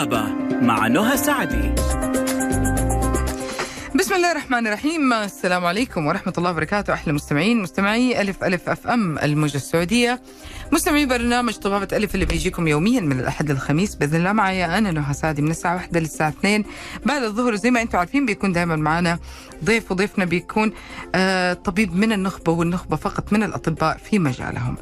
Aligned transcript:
الطبابة 0.00 0.22
مع 0.60 0.86
نهى 0.86 1.16
سعدي. 1.16 1.74
بسم 3.94 4.14
الله 4.14 4.32
الرحمن 4.32 4.66
الرحيم. 4.66 5.12
السلام 5.12 5.64
عليكم 5.64 6.06
ورحمة 6.06 6.32
الله 6.38 6.50
وبركاته. 6.50 6.92
أحلى 6.92 7.12
مستمعين 7.12 7.62
مستمعي 7.62 8.20
ألف 8.20 8.44
ألف 8.44 8.68
أف 8.68 8.86
أم 8.86 9.18
الموجة 9.18 9.56
السعودية. 9.56 10.22
مستمعي 10.72 11.06
برنامج 11.06 11.54
طبابة 11.54 11.88
ألف 11.92 12.14
اللي 12.14 12.24
بيجيكم 12.24 12.68
يوميا 12.68 13.00
من 13.00 13.20
الأحد 13.20 13.50
للخميس. 13.50 13.94
بإذن 13.94 14.16
الله 14.16 14.32
معي 14.32 14.78
أنا 14.78 14.90
نهى 14.90 15.14
سعدي 15.14 15.42
من 15.42 15.50
الساعة 15.50 15.74
واحدة 15.74 16.00
للساعة 16.00 16.28
اثنين. 16.28 16.64
بعد 17.06 17.22
الظهر 17.22 17.54
زي 17.54 17.70
ما 17.70 17.82
أنتم 17.82 17.98
عارفين 17.98 18.26
بيكون 18.26 18.52
دائما 18.52 18.76
معنا 18.76 19.18
ضيف 19.64 19.92
وضيفنا 19.92 20.24
بيكون 20.24 20.72
آه 21.14 21.52
طبيب 21.52 21.96
من 21.96 22.12
النخبة 22.12 22.52
والنخبة 22.52 22.96
فقط 22.96 23.32
من 23.32 23.42
الأطباء 23.42 23.96
في 23.96 24.18
مجالهم. 24.18 24.76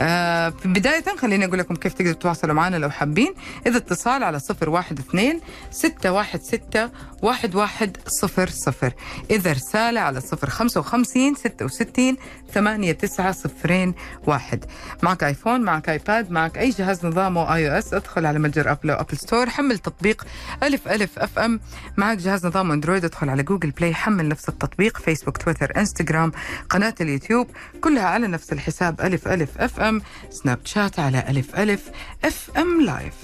آه 0.00 0.48
في 0.50 0.68
بداية 0.68 1.04
خليني 1.18 1.44
أقول 1.44 1.58
لكم 1.58 1.74
كيف 1.74 1.92
تقدروا 1.92 2.12
تتواصلوا 2.12 2.54
معنا 2.54 2.76
لو 2.76 2.90
حابين. 2.90 3.34
إذا 3.66 3.76
اتصال 3.76 4.22
على 4.22 4.38
صفر 4.38 4.70
واحد 4.70 4.98
اثنين 4.98 5.40
ستة 5.70 6.12
واحد 6.12 6.42
ستة 6.42 6.90
واحد 7.22 7.54
واحد 7.54 7.96
صفر 8.06 8.48
صفر. 8.48 8.92
إذا 9.30 9.52
رسالة 9.52 10.00
على 10.00 10.20
صفر 10.20 10.50
خمسة 10.50 10.80
وخمسين 10.80 11.34
ستة 11.34 11.64
وستين 11.64 12.16
ثمانية 12.54 12.92
تسعة 12.92 13.32
صفرين 13.32 13.94
واحد. 14.26 14.64
معك 15.02 15.31
آيفون 15.32 15.60
معك 15.60 15.88
آيباد 15.88 16.30
معك 16.30 16.58
أي 16.58 16.70
جهاز 16.70 17.06
نظامه 17.06 17.54
iOS 17.54 17.94
ادخل 17.94 18.26
على 18.26 18.38
متجر 18.38 18.70
أبل 18.72 18.90
أو 18.90 19.00
أبل 19.00 19.16
store 19.16 19.50
حمل 19.50 19.78
تطبيق 19.78 20.26
ألف 20.62 20.88
ألف 20.88 21.18
FM. 21.18 21.60
معك 21.96 22.18
جهاز 22.18 22.46
نظام 22.46 22.72
أندرويد 22.72 23.04
ادخل 23.04 23.28
على 23.28 23.42
جوجل 23.42 23.70
بلاي 23.70 23.94
حمل 23.94 24.28
نفس 24.28 24.48
التطبيق 24.48 24.98
فيسبوك 24.98 25.36
تويتر 25.36 25.72
انستغرام 25.76 26.32
قناة 26.70 26.94
اليوتيوب 27.00 27.46
كلها 27.80 28.02
على 28.06 28.26
نفس 28.26 28.52
الحساب 28.52 29.00
ألف 29.00 29.28
ألف 29.28 29.58
FM. 29.58 30.02
سناب 30.30 30.58
شات 30.64 30.98
على 30.98 31.24
ألف 31.28 31.56
ألف 31.60 31.90
FM 32.24 32.80
live 32.80 33.14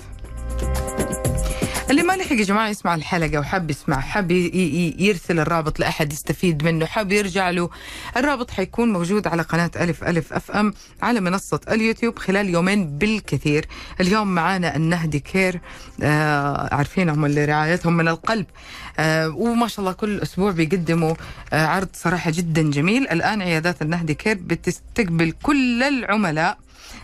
اللي 1.90 2.02
ما 2.02 2.12
لحق 2.12 2.32
يا 2.32 2.44
جماعة 2.44 2.68
يسمع 2.68 2.94
الحلقة 2.94 3.38
وحاب 3.38 3.70
يسمع 3.70 4.00
ي- 4.32 4.94
يرسل 4.98 5.38
الرابط 5.40 5.80
لأحد 5.80 6.12
يستفيد 6.12 6.64
منه 6.64 6.86
حاب 6.86 7.12
يرجع 7.12 7.50
له. 7.50 7.70
الرابط 8.16 8.50
حيكون 8.50 8.92
موجود 8.92 9.26
على 9.26 9.42
قناة 9.42 9.70
ألف 9.76 10.04
ألف 10.04 10.32
FM 10.32 10.74
على 11.02 11.20
منصة 11.20 11.60
اليوتيوب 11.70 12.18
خلال 12.18 12.48
يومين 12.48 12.98
بالكثير. 12.98 13.66
اليوم 14.00 14.34
معانا 14.34 14.76
النهدي 14.76 15.20
care 15.20 15.60
آه 16.02 16.74
عارفين 16.74 17.08
هم 17.08 17.24
اللي 17.24 17.44
رعايتهم 17.44 17.96
من 17.96 18.08
القلب. 18.08 18.46
آه 18.98 19.28
وما 19.28 19.68
شاء 19.68 19.80
الله 19.80 19.92
كل 19.92 20.20
أسبوع 20.20 20.50
بيقدموا 20.50 21.14
آه 21.52 21.66
عرض 21.66 21.88
صراحة 21.94 22.30
جدا 22.30 22.62
جميل. 22.70 23.08
الآن 23.08 23.42
عيادات 23.42 23.82
النهدي 23.82 24.14
كير 24.14 24.34
بتستقبل 24.40 25.32
كل 25.42 25.82
العملاء 25.82 26.58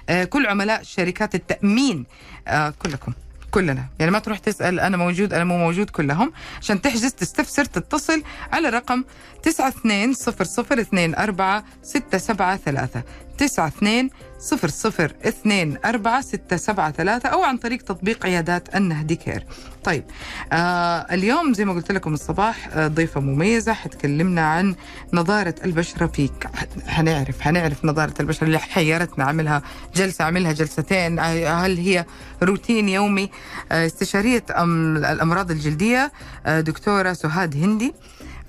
آه 0.09 0.25
كل 0.25 0.47
عملاء 0.47 0.83
شركات 0.83 1.35
التأمين 1.35 2.05
آه 2.49 2.75
كلكم. 2.79 3.13
كلنا. 3.55 3.87
يعني 3.99 4.11
ما 4.11 4.19
تروح 4.19 4.39
تسأل 4.39 4.81
أنا 4.81 4.97
موجود 4.97 5.35
أنا 5.35 5.45
مو 5.45 5.59
موجود 5.59 5.91
كلهم. 5.91 6.33
عشان 6.61 6.81
تحجز 6.83 7.13
تستفسر 7.13 7.65
تتصل 7.65 8.23
على 8.53 8.69
رقم 8.69 9.05
920024 9.45 11.63
673 11.83 14.11
920024 14.39 17.21
أو 17.33 17.43
عن 17.43 17.57
طريق 17.57 17.83
تطبيق 17.83 18.27
عيادات 18.27 18.77
النهدي 18.77 19.17
كير. 19.17 19.47
طيب 19.85 20.05
آه 20.53 21.07
اليوم 21.15 21.53
زي 21.55 21.65
ما 21.65 21.73
قلت 21.73 21.93
لكم 21.93 22.15
الصباح 22.15 22.69
آه 22.73 22.87
ضيفة 22.89 23.21
مميزة 23.21 23.73
حتكلمنا 23.73 24.41
عن 24.47 24.75
نضارة 25.13 25.55
البشرة 25.65 26.07
فيك. 26.07 26.49
حنعرف 26.87 27.41
حنعرف 27.41 27.85
نضارة 27.85 28.15
البشرة 28.21 28.45
اللي 28.45 28.59
حيرتنا 28.59 29.25
عملها 29.25 29.63
جلسة 29.95 30.25
عملها 30.25 30.53
جلستين. 30.53 31.19
آه، 31.19 31.55
هل 31.67 31.77
هي 31.79 32.05
روتين 32.43 32.89
يومي؟ 32.89 33.31
آه، 33.73 33.87
استشارية 33.87 34.45
أم- 34.51 34.61
الأمراض 34.61 35.51
الجلدية 35.51 36.13
آه، 36.47 36.61
دكتورة 36.61 37.13
سهاد 37.13 37.57
هندي. 37.57 37.95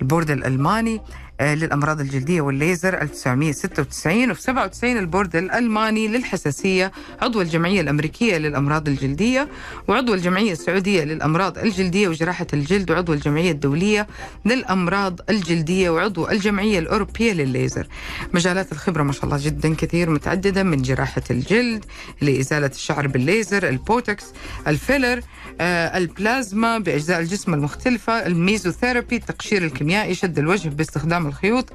البورد 0.02 0.30
الألماني 0.32 1.02
آه، 1.40 1.56
للأمراض 1.56 2.00
الجلدية 2.00 2.42
والليزر 2.42 3.02
1996 3.02 4.32
وفي 4.32 4.42
97 4.42 4.98
البورد 4.98 5.36
الألماني 5.36 6.08
للحساسية 6.08 6.92
عضو 7.22 7.42
الجمعية 7.42 7.82
الأمريكية 7.82 8.38
للأمراض 8.38 8.88
الجلدية 8.88 9.48
وعضو 9.88 10.14
الجمعية 10.14 10.52
السعودية 10.52 11.04
للأمراض 11.04 11.58
الجلدية 11.58 12.08
وجراحة 12.08 12.48
الجلد 12.54 12.92
وعضو 12.92 13.14
الجمعية 13.14 13.52
الدولية 13.52 14.08
للأمراض 14.46 15.20
الجلدية 15.30 15.90
وعضو 15.90 16.30
الجمعية 16.30 16.80
الأوروبية 16.80 17.34
للليزر. 17.34 17.88
مجالات 18.34 18.72
الخبرة 18.72 19.04
ما 19.04 19.12
شاء 19.12 19.26
الله 19.26 19.38
جدا 19.42 19.76
كثير 19.76 20.10
متعددة 20.10 20.64
من 20.64 20.82
جراحة 20.82 21.22
الجلد 21.32 21.86
لإزالة 22.22 22.68
الشعر 22.68 23.08
بالليزر 23.08 23.70
البوتوكس 23.70 24.26
ال 24.68 24.76
filler 24.76 25.22
آه، 25.62 25.98
البلازما 25.98 26.78
بأجزاء 26.78 27.20
الجسم 27.20 27.54
المختلفة 27.54 28.14
الميزوثيرابي 28.26 29.16
التقشير 29.16 29.64
الكيميائي 29.66 30.16
شد 30.16 30.40
الوجه 30.40 30.70
باستخدام 30.70 31.25
الخيوط 31.28 31.70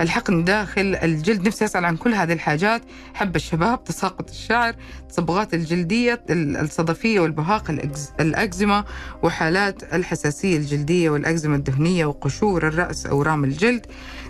الحقن 0.00 0.44
داخل 0.44 0.98
الجلد. 1.02 1.46
نفسي 1.46 1.64
أسأل 1.64 1.84
عن 1.84 1.96
كل 1.96 2.14
هذه 2.14 2.32
الحاجات. 2.32 2.82
حب 3.14 3.36
الشباب 3.36 3.84
تساقط 3.84 4.30
الشعر 4.30 4.74
الصبغات 5.10 5.54
الجلدية 5.54 6.22
ال- 6.30 6.56
الصدفية 6.56 7.20
والبهاق 7.20 7.70
الأكز- 7.70 8.20
الأكزيما 8.20 8.84
وحالات 9.22 9.94
الحساسية 9.94 10.56
الجلدية 10.56 11.10
والأكزيما 11.10 11.56
الدهنية 11.56 12.06
وقشور 12.06 12.68
الرأس 12.68 13.06
أورام 13.06 13.44
الجلد 13.44 13.86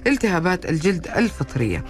التهابات 0.07 0.67
الجلد 0.71 1.09
الفطرية. 1.17 1.85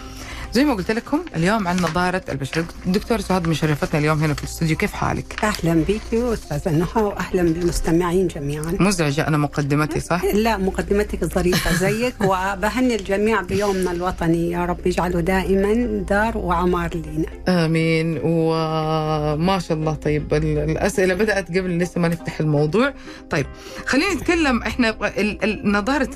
زي 0.53 0.65
ما 0.65 0.75
قلت 0.75 0.91
لكم 0.91 1.21
اليوم 1.37 1.69
عن 1.69 1.77
نظارة 1.77 2.23
البشرة 2.29 2.65
دكتور 2.87 3.21
سعاد 3.21 3.49
مشرفتنا 3.49 4.01
اليوم 4.01 4.19
هنا 4.23 4.34
في 4.34 4.43
الاستوديو. 4.45 4.77
كيف 4.77 4.93
حالك؟ 4.93 5.45
أهلا 5.45 5.75
بك 5.89 6.15
استاذه 6.15 6.73
نهى 6.73 7.03
واهلا 7.03 7.43
بالمستمعين 7.43 8.27
جميعا. 8.29 8.77
مزعجة 8.81 9.29
أنا 9.29 9.39
مقدمتي 9.39 10.01
صح؟ 10.01 10.25
لا 10.45 10.57
مقدمتك 10.57 11.25
ظريفه 11.25 11.73
زيك 11.73 12.15
وبهني 12.21 12.95
الجميع 12.95 13.41
بيومنا 13.43 13.91
الوطني. 13.91 14.51
يا 14.51 14.65
رب 14.65 14.87
يجعله 14.87 15.21
دائما 15.21 16.05
دار 16.09 16.39
وعمار 16.39 16.91
لنا 16.95 17.27
آمين. 17.65 18.21
وما 18.25 19.59
شاء 19.59 19.77
الله. 19.78 19.95
طيب 19.95 20.34
ال- 20.34 20.59
الأسئلة 20.71 21.15
بدأت 21.15 21.49
قبل 21.49 21.78
لسه 21.78 22.01
ما 22.01 22.09
نفتح 22.09 22.41
الموضوع. 22.41 22.95
طيب 23.31 23.47
خلينا 23.87 24.15
نتكلم. 24.15 24.63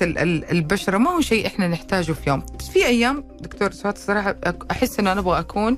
ال- 0.01 0.17
ال- 0.17 0.51
البشرة 0.51 0.97
ما 0.97 1.11
هو 1.11 1.21
شيء 1.21 1.47
إحنا 1.47 1.67
نحتاجه 1.67 2.11
في 2.11 2.29
يوم. 2.29 2.43
في 2.73 2.85
أيام 2.85 3.23
دكتور 3.41 3.71
سعاد 3.71 3.95
الصراحة 3.95 4.20
أك- 4.29 4.65
أحس 4.71 4.99
إن 4.99 5.07
أنا 5.07 5.19
أبغى 5.19 5.39
أكون 5.39 5.77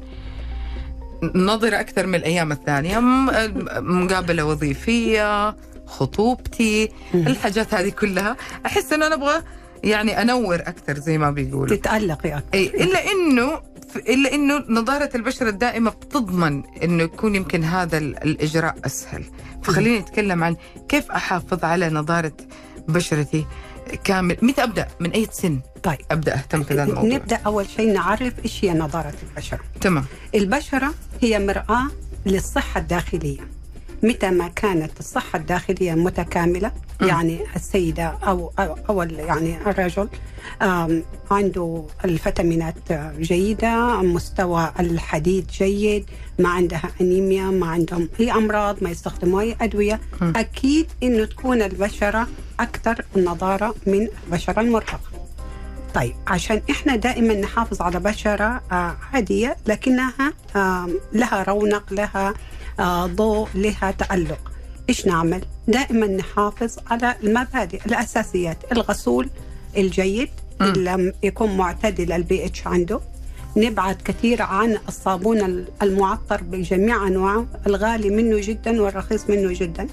نظرة 1.36 1.80
أكثر 1.80 2.08
من 2.08 2.16
الأيام 2.16 2.52
الثانية. 2.52 3.00
مقابلة 3.80 4.46
وظيفية 4.46 5.56
خطوبتي 5.86 6.90
الحاجات 7.14 7.74
هذه 7.74 7.90
كلها. 7.90 8.36
أحس 8.66 8.94
إن 8.94 9.04
أنا 9.04 9.16
أبغى 9.16 9.42
يعني 9.84 10.22
أنور 10.22 10.56
أكثر 10.56 10.98
زي 11.00 11.18
ما 11.18 11.32
بيقولوا. 11.32 11.76
تتألقي 11.78 12.38
أكثر. 12.38 12.48
إي 12.54 12.68
إلا 12.68 13.00
إنه 13.12 13.60
إلا 13.96 14.34
إنه 14.34 14.64
نضاره 14.70 15.10
البشرة 15.16 15.50
الدائمة 15.50 15.90
بتضمن 15.92 16.64
إنه 16.84 17.04
يكون 17.04 17.36
يمكن 17.36 17.64
هذا 17.64 17.98
ال- 17.98 18.24
الإجراء 18.24 18.76
أسهل. 18.86 19.24
فخلينا 19.64 20.00
نتكلم 20.00 20.44
عن 20.44 20.56
كيف 20.90 21.12
أحافظ 21.12 21.66
على 21.66 21.90
نضاره 21.90 22.34
بشرتي 22.88 23.46
كامل. 24.04 24.38
متى 24.42 24.64
أبدأ؟ 24.64 24.88
من 25.00 25.12
أي 25.12 25.28
سن؟ 25.32 25.60
طيب. 25.84 25.98
أبدأ 26.12 26.34
أهتم 26.34 26.64
في 26.64 26.74
هذا 26.74 26.84
الموضوع. 26.84 27.10
نبدأ 27.10 27.36
أول 27.36 27.70
شيء 27.70 27.94
نعرف 27.94 28.34
إيش 28.46 28.66
هي 28.66 28.74
نظارة 28.74 29.14
البشره 29.30 29.60
تمام. 29.82 30.06
البشرة 30.36 30.94
هي 31.22 31.40
مراه 31.40 31.88
للصحة 32.26 32.80
الداخلية. 32.80 33.40
متى 34.04 34.30
ما 34.30 34.48
كانت 34.48 35.00
الصحة 35.00 35.40
الداخلية 35.40 35.94
متكاملة 35.94 36.72
م. 37.02 37.06
يعني 37.06 37.40
السيدة 37.56 38.04
أو 38.04 38.52
أو, 38.60 38.78
أو 38.90 39.02
يعني 39.02 39.58
الرجل 39.68 40.10
عنده 41.32 41.86
الفيتامينات 42.06 42.76
جيدة 43.20 44.02
مستوى 44.02 44.72
الحديد 44.80 45.48
جيد 45.48 46.06
ما 46.40 46.50
عندها 46.50 46.90
أنيميا 47.02 47.46
ما 47.46 47.68
عندهم 47.68 48.10
أي 48.20 48.32
أمراض 48.32 48.84
ما 48.84 48.90
يستخدموا 48.90 49.42
أي 49.42 49.56
أدوية. 49.62 50.00
م. 50.22 50.34
أكيد 50.36 50.88
إنه 51.04 51.26
تكون 51.26 51.62
البشرة 51.62 52.28
أكثر 52.60 53.06
نضارة 53.16 53.76
من 53.88 54.08
البشرة 54.28 54.62
المرهقة. 54.62 55.23
طيب 55.94 56.16
عشان 56.28 56.62
إحنا 56.72 56.96
دائما 56.96 57.34
نحافظ 57.34 57.82
على 57.82 58.00
بشرة 58.00 58.62
آه، 58.72 58.98
عادية 59.14 59.58
لكنها 59.68 60.34
لها 61.14 61.44
رونق 61.44 61.94
لها 61.94 62.34
آه، 62.80 63.06
ضوء 63.08 63.48
لها 63.56 63.92
تألق 63.92 64.52
إيش 64.90 65.06
نعمل؟ 65.08 65.42
دائما 65.68 66.08
نحافظ 66.08 66.78
على 66.92 67.16
المبادئ 67.24 67.86
الأساسيات 67.86 68.58
الغسول 68.72 69.30
الجيد. 69.78 70.30
اللي 70.62 71.14
يكون 71.24 71.58
معتدل 71.58 72.12
البي 72.12 72.46
اتش 72.46 72.68
عنده 72.68 73.00
نبعد 73.58 73.96
كثير 74.06 74.42
عن 74.42 74.78
الصابون 74.90 75.66
المعطر 75.82 76.44
بجميع 76.44 77.08
أنواعه 77.08 77.46
الغالي 77.68 78.10
منه 78.10 78.38
جدا 78.42 78.82
والرخيص 78.82 79.30
منه 79.30 79.54
جدا. 79.60 79.88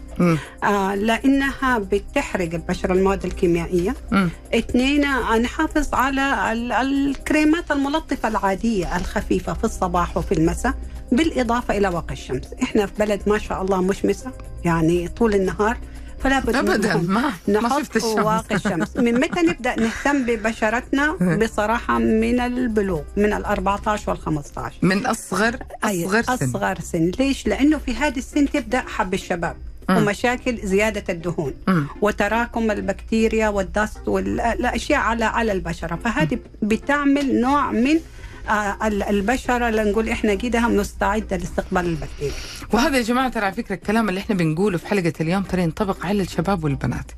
آه 0.65 0.95
لأنها 0.95 1.79
بتحرق 1.79 2.55
البشرة 2.55 2.93
المواد 2.93 3.25
الكيميائية. 3.25 3.95
اثنين 4.55 5.05
آه، 5.05 5.39
نحافظ 5.39 5.95
على 5.95 6.53
ال- 6.53 6.73
الكريمات 6.73 7.71
الملطفة 7.71 8.29
العادية 8.29 8.97
الخفيفة 8.97 9.53
في 9.55 9.65
الصباح 9.65 10.17
وفي 10.17 10.33
المساء 10.33 10.75
بالإضافة 11.13 11.77
إلى 11.79 11.89
واقي 11.89 12.13
الشمس 12.13 12.49
إحنا 12.63 12.87
في 12.87 12.93
بلد 12.99 13.21
ما 13.27 13.39
شاء 13.39 13.63
الله 13.63 13.83
مشمسة 13.83 14.33
يعني 14.65 15.09
طول 15.09 15.35
النهار 15.35 15.79
فلا 16.21 16.41
بد 16.41 16.57
ابدا. 16.57 16.97
ما 16.97 17.33
ما 17.49 17.69
شفت 17.69 17.97
الشمس. 17.97 18.19
واقي 18.19 18.55
الشمس. 18.55 18.97
من 18.97 19.21
متى 19.21 19.41
نبدأ 19.41 19.81
نهتم 19.81 20.23
ببشرتنا؟ 20.25 21.13
بصراحة 21.43 21.99
من 21.99 22.41
البلوغ 22.41 23.03
من 23.17 23.33
ال 23.33 23.45
14 23.45 24.11
وال 24.11 24.19
15 24.19 24.75
من 24.83 25.07
اصغر 25.07 25.57
أصغر 25.85 26.23
سن. 26.23 26.33
أصغر 26.33 26.79
سن. 26.81 27.11
ليش؟ 27.19 27.47
لأنه 27.47 27.79
في 27.79 27.95
هذه 27.95 28.19
السن 28.19 28.51
تبدأ 28.51 28.81
حب 28.81 29.15
الشباب. 29.15 29.57
ومشاكل 29.91 30.59
زيادة 30.65 31.05
الدهون. 31.09 31.55
وتراكم 32.01 32.71
البكتيريا 32.71 33.49
والدست 33.49 34.09
والاشياء 34.09 35.01
على 35.01 35.25
على 35.25 35.53
البشرة. 35.53 35.99
فهذه 36.05 36.39
بتعمل 36.63 37.41
نوع 37.41 37.73
من 37.73 38.01
البشرة 39.11 39.69
اللي 39.69 39.91
نقول 39.91 40.09
إحنا 40.09 40.35
كده 40.35 40.61
مستعده 40.61 41.37
لاستقبال 41.37 41.87
البكتيريا. 41.87 42.33
وهذا 42.73 42.97
يا 42.97 43.03
جماعة 43.03 43.29
ترى 43.29 43.45
على 43.45 43.55
فكرة 43.55 43.75
الكلام 43.75 44.09
اللي 44.09 44.21
إحنا 44.21 44.35
بنقوله 44.37 44.79
في 44.79 44.87
حلقة 44.87 45.13
اليوم 45.21 45.43
ترى 45.43 45.63
ينطبق 45.63 46.07
على 46.07 46.23
الشباب 46.23 46.65
والبنات 46.65 47.13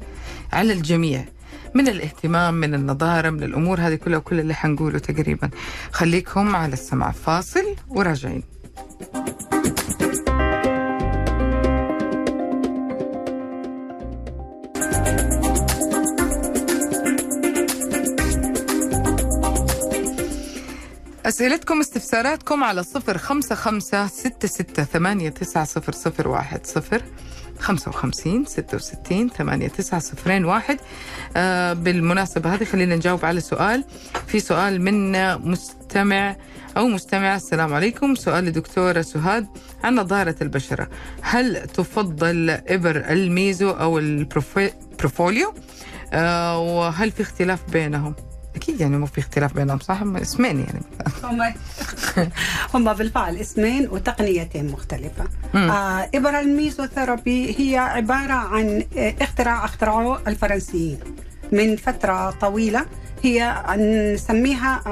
على 0.53 0.73
الجميع 0.73 1.25
من 1.75 1.89
الاهتمام 1.89 2.55
من 2.55 2.75
النضاره 2.75 3.31
من 3.31 3.43
الأمور 3.43 3.81
هذه 3.81 3.95
كلها 3.95 4.19
وكل 4.19 4.41
اللي 4.41 4.55
حنقوله 4.55 4.99
تقريبا. 4.99 5.51
خليكم 5.93 6.57
على 6.57 6.73
السمع 6.73 7.11
فاصل 7.11 7.77
وراجعين. 7.89 8.43
أسئلتكم 21.33 21.81
استفساراتكم 21.81 22.65
على 22.65 22.83
صفر 22.83 23.19
خمسة 23.19 23.55
خمسة 23.55 24.07
ستة 24.07 24.49
ستة 24.49 24.85
ثمانية 24.85 25.29
تسعة 25.29 25.65
صفر 25.65 25.93
صفر 25.93 26.29
واحد 26.29 26.67
صفر. 26.67 27.03
خمسة 27.59 27.89
وخمسين 27.89 28.45
ستة 28.45 28.77
وستين 28.77 29.29
ثمانية 29.29 29.69
تسعة 29.69 30.01
صفرين 30.01 30.45
واحد. 30.45 30.81
آه 31.37 31.73
بالمناسبة 31.73 32.55
هذه 32.55 32.65
خلينا 32.65 32.97
نجاوب 32.97 33.25
على 33.25 33.41
سؤال. 33.41 33.85
في 34.27 34.41
سؤال 34.41 34.81
من 34.81 35.13
مستمع 35.51 36.37
أو 36.77 36.87
مستمع 36.87 37.37
السلام 37.37 37.75
عليكم. 37.75 38.15
سؤال 38.15 38.45
لدكتورة 38.45 39.03
سهاد 39.03 39.47
عن 39.85 39.95
نضارة 39.95 40.37
البشرة. 40.43 40.89
هل 41.23 41.67
تفضل 41.67 42.51
إبر 42.51 42.97
الميزو 42.97 43.71
أو 43.71 43.99
البروفوليو 43.99 45.55
آه 46.13 46.59
وهل 46.59 47.11
في 47.11 47.23
اختلاف 47.23 47.71
بينهم؟ 47.71 48.15
أكيد 48.57 48.81
يعني 48.81 48.99
مو 48.99 49.07
في 49.07 49.19
اختلاف 49.19 49.55
بينهم 49.55 49.79
صح؟ 49.79 50.03
هم 50.03 50.17
اسمين 50.17 50.61
يعني. 50.61 50.83
هم 51.25 51.55
هم 52.75 52.93
بالفعل 52.93 53.37
اسمين 53.37 53.89
وتقنيتين 53.91 54.73
مختلفة. 54.73 55.25
مم. 55.55 55.71
آه 55.71 56.11
إبرة 56.15 56.41
الميزوثيرابي 56.41 57.57
هي 57.59 57.79
عبارة 57.79 58.33
عن 58.33 58.85
اختراع 58.97 59.65
اخترعوه 59.65 60.21
الفرنسيين 60.27 60.99
من 61.53 61.77
فترة 61.77 62.31
طويلة. 62.31 62.87
هي 63.23 63.65
نسميها 64.15 64.83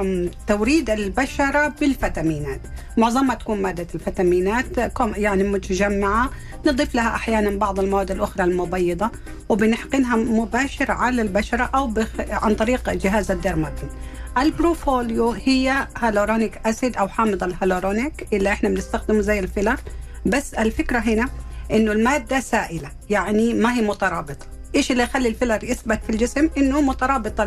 توريد 0.47 0.89
البشرة 0.89 1.67
بالفيتامينات. 1.67 2.61
معظمها 2.97 3.35
تكون 3.35 3.61
مادة 3.61 3.87
الفيتامينات 3.95 4.65
يعني 4.99 5.43
متجمعة. 5.43 6.29
نضيف 6.65 6.95
لها 6.95 7.15
أحيانا 7.15 7.49
بعض 7.57 7.79
المواد 7.79 8.11
الأخرى 8.11 8.43
المبيضة 8.43 9.11
وبنحقنها 9.49 10.15
مباشر 10.15 10.91
على 10.91 11.21
البشرة 11.21 11.69
أو 11.75 11.87
بخ... 11.87 12.07
عن 12.29 12.55
طريق 12.55 12.89
جهاز 12.89 13.31
ال 13.31 13.37
Dermapen. 13.37 13.89
البروفايلو 14.37 15.31
هي 15.31 15.87
hyaluronic 15.97 16.61
acid 16.65 16.97
أو 16.97 17.07
حامض 17.07 17.43
الهالورونيك 17.43 18.27
اللي 18.33 18.51
إحنا 18.51 18.69
بنستخدمه 18.69 19.21
زي 19.21 19.39
ال 19.39 19.44
filler. 19.44 19.77
بس 20.25 20.53
الفكرة 20.53 20.99
هنا 20.99 21.29
إنه 21.71 21.91
المادة 21.91 22.39
سائلة 22.39 22.89
يعني 23.09 23.53
ما 23.53 23.73
هي 23.73 23.81
مترابطة. 23.81 24.45
إيش 24.75 24.91
اللي 24.91 25.03
يخلي 25.03 25.29
ال 25.29 25.34
filler 25.34 25.63
يثبت 25.63 25.99
في 26.03 26.09
الجسم؟ 26.09 26.49
إنه 26.57 26.81
مترابط 26.81 27.41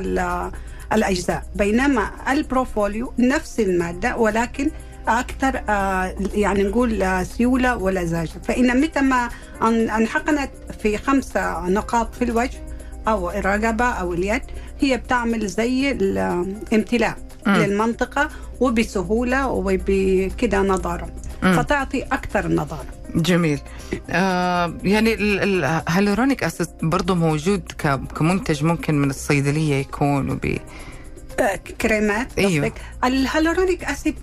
ال- 0.95 0.99
الأجزاء 0.99 1.43
بينما 1.57 2.11
البروفايلو 2.29 3.13
نفس 3.19 3.61
المادة 3.61 4.17
ولكن 4.17 4.71
أكثر 5.09 5.61
آه، 5.69 6.15
يعني 6.35 6.63
نقول 6.63 7.03
آه، 7.03 7.23
سيولة 7.23 7.77
ولزاجه 7.77 8.31
فإن 8.49 8.81
متى 8.81 9.01
ما 9.01 9.29
أن- 9.61 9.65
أنحقنت 9.65 10.51
في 10.83 10.99
خمسه 10.99 11.61
نقاط 11.69 12.15
في 12.15 12.25
الوجه 12.25 12.59
أو 13.09 13.31
الرقبه 13.31 13.85
أو 13.85 14.13
اليد 14.15 14.43
هي 14.81 14.97
بتعمل 14.97 15.47
زي 15.47 15.91
الامتلاء 15.91 17.17
مم. 17.47 17.55
للمنطقة 17.57 18.29
وبسهولة 18.61 19.49
وبكده 19.49 20.63
نضارة 20.63 21.09
مم. 21.43 21.53
فتعطي 21.57 22.03
أكثر 22.03 22.49
نضارة 22.49 22.87
جميل. 23.15 23.61
آه 24.11 24.75
يعني 24.83 25.15
ال- 25.15 25.65
ال 25.65 25.72
hyaluronic 25.72 26.45
acid 26.45 26.67
برضه 26.83 27.15
موجود 27.15 27.63
كمنتج 28.19 28.65
ممكن 28.65 28.95
من 28.95 29.11
الصيدلية 29.11 29.75
يكون 29.75 30.31
وبي 30.31 30.61
آه، 31.41 31.57
كريمات 31.57 32.39
أيوه. 32.39 32.73
ال 33.05 33.12
hyaluronic 33.12 33.85
acid 33.85 34.15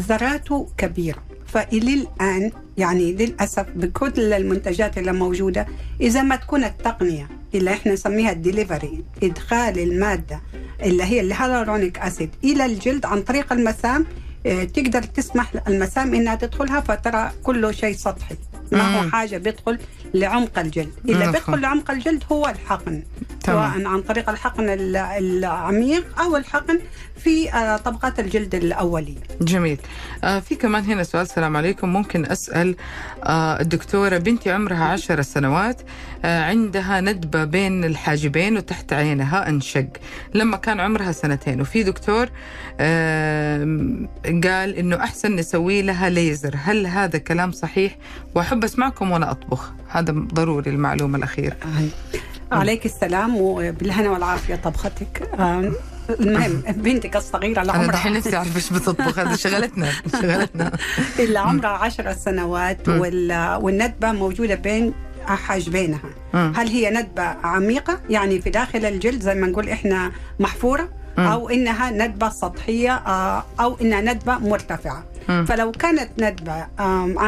ذراته 0.00 0.68
كبيرة. 0.78 1.18
فإلى 1.46 1.94
الآن 1.94 2.50
يعني 2.78 3.12
للأسف 3.12 3.66
بكل 3.74 4.32
المنتجات 4.32 4.98
اللي 4.98 5.12
موجودة 5.12 5.66
إذا 6.00 6.22
ما 6.22 6.36
تكون 6.36 6.64
التقنية 6.64 7.28
اللي 7.54 7.72
إحنا 7.72 7.92
نسميها 7.92 8.32
الدليفري 8.32 9.04
إدخال 9.22 9.78
المادة 9.78 10.40
اللي 10.82 11.04
هي 11.04 11.20
ال 11.20 11.27
hyaluronic 11.27 11.98
acid 11.98 12.30
إلى 12.44 12.66
الجلد 12.66 13.06
عن 13.06 13.22
طريق 13.22 13.52
المسام 13.52 14.06
تقدر 14.44 15.02
تسمح 15.02 15.52
المسام 15.68 16.14
إنها 16.14 16.34
تدخلها 16.34 16.80
فترى 16.80 17.30
كله 17.42 17.72
شيء 17.72 17.96
سطحي. 17.96 18.36
ما 18.72 18.98
هو 18.98 19.02
مم. 19.02 19.10
حاجة 19.10 19.36
بيدخل 19.36 19.78
لعمق 20.14 20.58
الجلد 20.58 20.92
اللي. 21.08 21.26
بيدخل 21.26 21.60
لعمق 21.60 21.90
الجلد 21.90 22.24
هو 22.32 22.46
الحقن 22.48 23.02
تمام. 23.42 23.72
سواء 23.72 23.86
عن 23.86 24.02
طريق 24.02 24.30
الحقن 24.30 24.68
ال- 24.68 24.96
العميق 24.96 26.20
أو 26.20 26.36
الحقن 26.36 26.80
في 27.18 27.52
آه، 27.52 27.76
طبقات 27.76 28.20
الجلد 28.20 28.54
الأولية. 28.54 29.14
جميل 29.40 29.78
آه 30.24 30.38
في 30.40 30.54
كمان 30.54 30.84
هنا 30.84 31.02
سؤال 31.02 31.22
السلام 31.22 31.56
عليكم 31.56 31.88
ممكن 31.92 32.26
أسأل 32.26 32.76
آه 33.24 33.60
الدكتورة 33.60 34.18
بنتي 34.18 34.50
عمرها 34.50 34.84
عشر 34.84 35.22
سنوات 35.22 35.80
عندها 36.24 37.00
ندبة 37.00 37.44
بين 37.44 37.84
الحاجبين 37.84 38.56
وتحت 38.56 38.92
عينها 38.92 39.48
انشق 39.48 39.86
لما 40.34 40.56
كان 40.56 40.80
عمرها 40.80 41.12
سنتين 41.12 41.60
وفي 41.60 41.82
دكتور 41.82 42.28
قال 44.44 44.74
إنه 44.76 44.96
أحسن 44.96 45.36
نسوي 45.36 45.82
لها 45.82 46.08
ليزر 46.08 46.54
هل 46.64 46.86
هذا 46.86 47.18
كلام 47.18 47.52
صحيح 47.52 47.96
وأحب 48.64 48.72
أسمعكم 48.74 49.10
وأنا 49.10 49.30
أطبخ 49.30 49.72
هذا 49.88 50.12
ضروري 50.12 50.70
المعلومة 50.70 51.18
الأخيرة 51.18 51.56
عليك 52.52 52.86
السلام 52.86 53.36
وبالهنا 53.36 54.10
والعافية 54.10 54.54
طبختك. 54.54 55.28
آه، 55.38 55.72
المهم 56.20 56.62
بنتك 56.68 57.16
الصغيرة 57.16 57.60
اللي 57.60 57.72
عمرها 57.72 58.08
نفسي 58.10 58.36
أعرف 58.36 58.56
إيش 58.56 58.72
بتطبخ 58.72 59.18
هذه 59.18 59.34
شغلتنا 59.36 59.90
شغلتنا 60.22 60.72
اللي 61.18 61.38
عمرها 61.38 61.68
عشر 61.70 62.12
سنوات 62.12 62.88
مم. 62.88 63.00
وال- 63.00 63.58
والندبة 63.62 64.12
موجودة 64.12 64.54
بين 64.54 64.92
حاجبينها. 65.26 66.00
هل 66.34 66.68
هي 66.68 66.90
ندبة 66.90 67.22
عميقة 67.22 68.00
يعني 68.10 68.40
في 68.40 68.50
داخل 68.50 68.84
الجلد 68.84 69.20
زي 69.22 69.34
ما 69.34 69.46
نقول 69.46 69.68
إحنا 69.68 70.12
محفورة. 70.40 70.88
أو 71.18 71.48
إنها 71.48 71.90
ندبة 71.90 72.28
سطحية 72.28 72.94
آه، 72.94 73.44
أو 73.60 73.76
إنها 73.80 74.00
ندبة 74.00 74.38
مرتفعة. 74.38 75.04
فلو 75.26 75.72
كانت 75.72 76.08
ندبة 76.18 76.66
آم، 76.80 77.18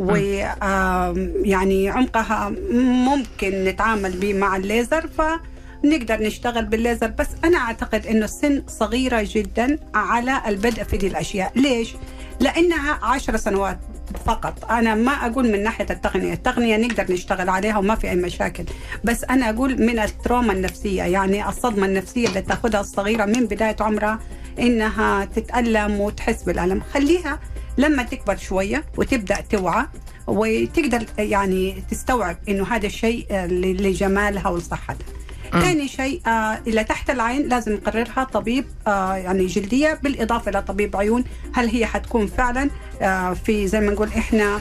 عميقة 0.00 0.56
و 0.60 0.62
آم، 0.62 1.32
يعني 1.44 1.88
عمقها 1.88 2.52
ممكن 2.72 3.64
نتعامل 3.64 4.10
به 4.16 4.34
مع 4.34 4.56
الليزر 4.56 5.08
فنقدر 5.18 6.22
نشتغل 6.22 6.64
بالليزر. 6.64 7.06
بس 7.06 7.28
أنا 7.44 7.58
أعتقد 7.58 8.06
أنه 8.06 8.24
السن 8.24 8.62
صغيرة 8.66 9.26
جدا 9.30 9.78
على 9.94 10.42
البدء 10.46 10.82
في 10.82 10.96
دي 10.96 11.06
الأشياء. 11.06 11.52
ليش؟ 11.56 11.94
لأنها 12.40 12.98
عشر 13.02 13.36
سنوات 13.36 13.78
فقط. 14.26 14.64
أنا 14.70 14.94
ما 14.94 15.12
أقول 15.12 15.52
من 15.52 15.62
ناحية 15.62 15.86
التقنية. 15.90 16.32
التقنية 16.32 16.76
نقدر 16.76 17.12
نشتغل 17.12 17.48
عليها 17.48 17.78
وما 17.78 17.94
في 17.94 18.10
أي 18.10 18.16
مشاكل. 18.16 18.64
بس 19.04 19.24
أنا 19.24 19.50
أقول 19.50 19.82
من 19.82 19.98
التروما 19.98 20.52
النفسية 20.52 21.02
يعني 21.02 21.48
الصدمة 21.48 21.86
النفسية 21.86 22.28
اللي 22.28 22.42
تأخذها 22.42 22.80
الصغيرة 22.80 23.24
من 23.24 23.46
بداية 23.46 23.76
عمرها 23.80 24.18
إنها 24.58 25.24
تتألم 25.24 26.00
وتحس 26.00 26.42
بالألم. 26.42 26.80
خليها 26.94 27.38
لما 27.78 28.02
تكبر 28.02 28.36
شوية 28.36 28.84
وتبدأ 28.96 29.40
توعى 29.50 29.86
وتقدر 30.26 31.04
يعني 31.18 31.84
تستوعب 31.90 32.36
إنه 32.48 32.64
هذا 32.66 32.86
الشيء 32.86 33.26
آه، 33.30 33.46
لجمالها 33.46 34.48
ولصحتها. 34.48 35.06
ثاني 35.52 35.88
شيء 35.88 36.20
آه 36.26 36.58
اللي 36.66 36.84
تحت 36.84 37.10
العين 37.10 37.48
لازم 37.48 37.72
يقررها 37.72 38.24
طبيب 38.24 38.64
آه 38.86 39.14
يعني 39.16 39.46
جلدية 39.46 39.98
بالإضافة 40.02 40.50
إلى 40.50 40.62
طبيب 40.62 40.96
عيون. 40.96 41.24
هل 41.54 41.68
هي 41.68 41.86
حتكون 41.86 42.26
فعلا؟ 42.26 42.70
آه 43.02 43.32
في 43.32 43.66
زي 43.68 43.80
ما 43.80 43.92
نقول 43.92 44.08
إحنا 44.08 44.58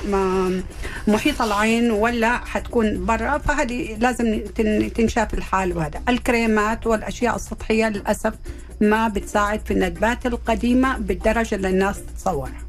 محيط 1.08 1.41
العين 1.41 1.91
ولا 1.91 2.38
حتكون 2.38 3.06
برا؟ 3.06 3.38
فهذه 3.38 3.96
لازم 4.00 4.39
تن- 4.56 4.94
تنشاف 4.94 5.34
الحال 5.34 5.77
وهذا. 5.77 6.01
الكريمات 6.10 6.88
والأشياء 6.88 7.36
السطحية 7.36 7.89
للأسف 7.89 8.34
ما 8.82 9.08
بتساعد 9.08 9.62
في 9.65 9.72
الندبات 9.74 10.25
القديمة 10.25 10.98
بالدرجة 10.98 11.56
اللي 11.56 11.70
الناس 11.70 12.00
تتصورها 12.06 12.62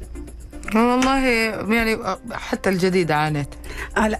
والله 0.75 1.25
يعني 1.73 1.97
حتى 2.31 2.69
الجديدة 2.69 3.15
عانت 3.15 3.49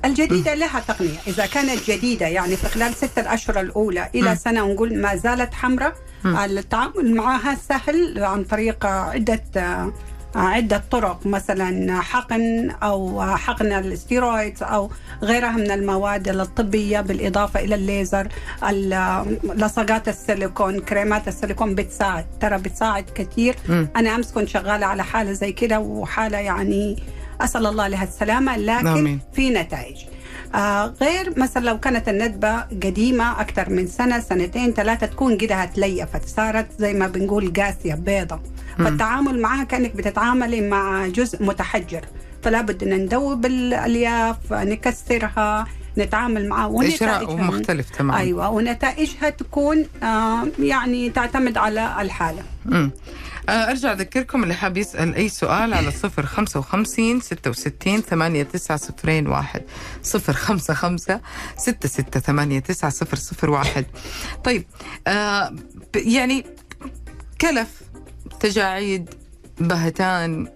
الجديدة 0.05 0.53
لها 0.53 0.79
تقنية 0.79 1.17
إذا 1.27 1.45
كانت 1.45 1.91
جديدة 1.91 2.27
يعني 2.27 2.55
في 2.55 2.69
خلال 2.69 2.93
ستة 2.93 3.19
الأشهر 3.21 3.59
الأولى 3.59 4.09
إلى 4.15 4.29
مم. 4.29 4.35
سنة 4.35 4.73
نقول 4.73 5.01
ما 5.01 5.15
زالت 5.15 5.53
حمراء. 5.53 5.93
التعامل 6.25 7.15
معها 7.15 7.55
سهل 7.55 8.23
عن 8.23 8.43
طريق 8.43 8.85
عدة 8.85 9.43
عدة 10.35 10.83
طرق 10.91 11.25
مثلا 11.25 12.01
حقن 12.01 12.69
أو 12.83 13.21
حقن 13.35 13.71
الستيرويدز 13.73 14.63
أو 14.63 14.89
غيرها 15.23 15.51
من 15.51 15.71
المواد 15.71 16.27
الطبية 16.27 17.01
بالإضافة 17.01 17.59
إلى 17.59 17.75
الليزر 17.75 18.27
ال- 18.69 19.37
لصقات 19.55 20.07
السيليكون 20.07 20.79
كريمات 20.79 21.27
السيليكون 21.27 21.75
بتساعد 21.75 22.25
ترى 22.41 22.57
بتساعد 22.57 23.03
كثير. 23.15 23.55
أنا 23.95 24.15
أمس 24.15 24.31
كنت 24.31 24.47
شغالة 24.47 24.85
على 24.85 25.03
حالة 25.03 25.31
زي 25.31 25.51
كده 25.51 25.79
وحالة 25.79 26.37
يعني 26.37 27.03
أسأل 27.41 27.65
الله 27.65 27.87
لها 27.87 28.03
السلامة 28.03 28.57
لكن 28.57 28.87
آمين. 28.87 29.19
في 29.33 29.49
نتائج 29.49 29.97
غير 31.01 31.33
مثلا 31.37 31.65
لو 31.65 31.79
كانت 31.79 32.09
الندبة 32.09 32.61
قديمة 32.61 33.41
أكثر 33.41 33.69
من 33.69 33.87
سنة 33.87 34.19
سنتين 34.19 34.73
ثلاثة 34.73 35.07
تكون 35.07 35.37
كده 35.37 35.55
هتليفت 35.55 36.27
صارت 36.27 36.67
زي 36.79 36.93
ما 36.93 37.07
بنقول 37.07 37.53
قاسية 37.53 37.93
بيضة. 37.93 38.39
فالتعامل 38.77 39.41
معها 39.41 39.63
كأنك 39.63 39.95
بتتعاملي 39.95 40.61
مع 40.61 41.07
جزء 41.07 41.43
متحجر. 41.43 42.05
فلا 42.43 42.61
بد 42.61 42.83
أن 42.83 42.93
ندوب 42.93 43.45
الألياف 43.45 44.53
نكسرها 44.53 45.65
نتعامل 45.97 46.45
إجراء 46.45 46.71
ونتائجها 46.71 47.43
مختلف 47.43 47.89
تماما. 47.89 48.19
أيوة 48.19 48.49
ونتائجها 48.49 49.29
تكون 49.29 49.85
آه 50.03 50.47
يعني 50.59 51.09
تعتمد 51.09 51.57
على 51.57 51.95
الحالة. 51.99 52.43
مم. 52.65 52.91
آه، 53.49 53.51
أرجع 53.51 53.91
أذكركم 53.91 54.43
اللي 54.43 54.53
حاب 54.53 54.77
يسأل 54.77 55.15
أي 55.15 55.29
سؤال 55.29 55.73
على 55.73 55.91
صفر 55.91 56.25
خمسة 56.25 56.59
وخمسين 56.59 57.19
ستة 57.21 57.49
وستين 57.49 58.01
ثمانية 58.01 58.43
تسعة 58.43 58.77
صفرين 58.77 59.27
واحد. 59.27 59.61
صفر 60.03 60.33
خمسة 60.33 60.73
خمسة 60.73 61.21
ستة 61.57 61.89
ستة 61.89 62.19
ثمانية 62.19 62.59
تسعة 62.59 62.91
صفر 62.91 63.17
صفر 63.17 63.49
واحد. 63.49 63.85
طيب 64.43 64.65
آه 65.07 65.55
يعني 65.95 66.45
كلف 67.41 67.67
تجاعيد 68.39 69.09
بهتان 69.59 70.47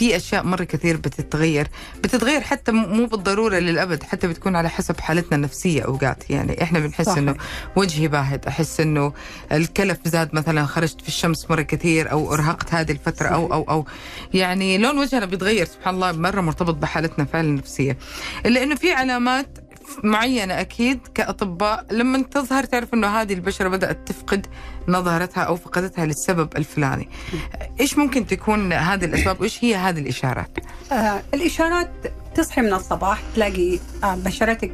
في 0.00 0.16
أشياء 0.16 0.44
مرة 0.44 0.64
كثير 0.64 0.96
بتتغير. 0.96 1.68
بتتغير 2.04 2.40
حتى 2.40 2.72
مو 2.72 3.06
بالضرورة 3.06 3.58
للأبد 3.58 4.02
حتى 4.02 4.28
بتكون 4.28 4.56
على 4.56 4.70
حسب 4.70 5.00
حالتنا 5.00 5.36
النفسية 5.36 5.82
أوقات. 5.82 6.30
يعني 6.30 6.62
إحنا 6.62 6.78
بنحس 6.78 7.06
صحيح. 7.06 7.18
إنه 7.18 7.36
وجهي 7.76 8.08
باهت. 8.08 8.46
أحس 8.46 8.80
إنه 8.80 9.12
الكلف 9.52 9.98
زاد 10.04 10.34
مثلا 10.34 10.66
خرجت 10.66 11.00
في 11.00 11.08
الشمس 11.08 11.50
مرة 11.50 11.62
كثير 11.62 12.10
أو 12.10 12.34
أرهقت 12.34 12.74
هذه 12.74 12.92
الفترة 12.92 13.28
أو 13.28 13.52
أو 13.52 13.62
أو. 13.62 13.86
يعني 14.34 14.78
لون 14.78 14.98
وجهنا 14.98 15.26
بيتغير 15.26 15.66
سبحان 15.66 15.94
الله 15.94 16.12
مرة 16.12 16.40
مرتبط 16.40 16.74
بحالتنا 16.74 17.24
فعلا 17.24 17.48
النفسية. 17.48 17.98
إلا 18.46 18.62
إنه 18.62 18.74
في 18.74 18.92
علامات 18.92 19.58
معينة 20.04 20.60
أكيد 20.60 21.00
كأطباء 21.14 21.86
لما 21.90 22.22
تظهر 22.22 22.64
تعرف 22.64 22.94
أنه 22.94 23.06
هذه 23.06 23.32
البشرة 23.32 23.68
بدأت 23.68 23.98
تفقد 24.08 24.46
نظارتها 24.88 25.42
أو 25.42 25.56
فقدتها 25.56 26.06
للسبب 26.06 26.56
الفلاني. 26.56 27.08
إيش 27.80 27.98
ممكن 27.98 28.26
تكون 28.26 28.72
هذه 28.72 29.04
الأسباب؟ 29.04 29.40
وإيش 29.40 29.64
هي 29.64 29.74
هذه 29.74 29.98
الإشارات؟ 29.98 30.50
آه 30.92 31.22
الإشارات 31.34 31.90
تصحي 32.34 32.60
من 32.60 32.72
الصباح 32.72 33.22
تلاقي 33.34 33.78
آه 34.04 34.14
بشرتك 34.14 34.72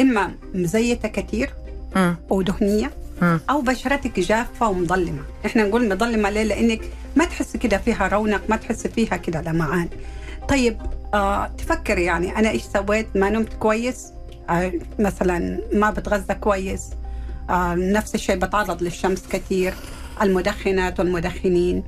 إما 0.00 0.34
مزيتة 0.54 1.08
كثير 1.08 1.50
مم. 1.96 2.16
ودهنية 2.30 2.90
مم. 3.22 3.40
أو 3.50 3.60
بشرتك 3.60 4.20
جافة 4.20 4.68
ومظلمة. 4.68 5.22
إحنا 5.46 5.62
نقول 5.64 5.88
مظلمة 5.88 6.30
ليه؟ 6.30 6.42
لأنك 6.42 6.80
ما 7.16 7.24
تحس 7.24 7.56
كده 7.56 7.78
فيها 7.78 8.08
رونق 8.08 8.42
ما 8.48 8.56
تحس 8.56 8.86
فيها 8.86 9.16
كده 9.16 9.42
لمعان. 9.42 9.88
طيب 10.48 10.78
آه 11.14 11.46
تفكر 11.46 11.98
يعني 11.98 12.38
أنا 12.38 12.50
إيش 12.50 12.62
سويت؟ 12.62 13.06
ما 13.14 13.30
نمت 13.30 13.52
كويس؟ 13.52 14.06
مثلا 14.98 15.60
ما 15.72 15.90
بتغذى 15.90 16.34
كويس. 16.34 16.90
آه 17.50 17.74
نفس 17.74 18.14
الشيء 18.14 18.36
بتعرض 18.36 18.82
للشمس 18.82 19.22
كثير 19.30 19.74
المدخنات 20.22 21.00
والمدخنين. 21.00 21.84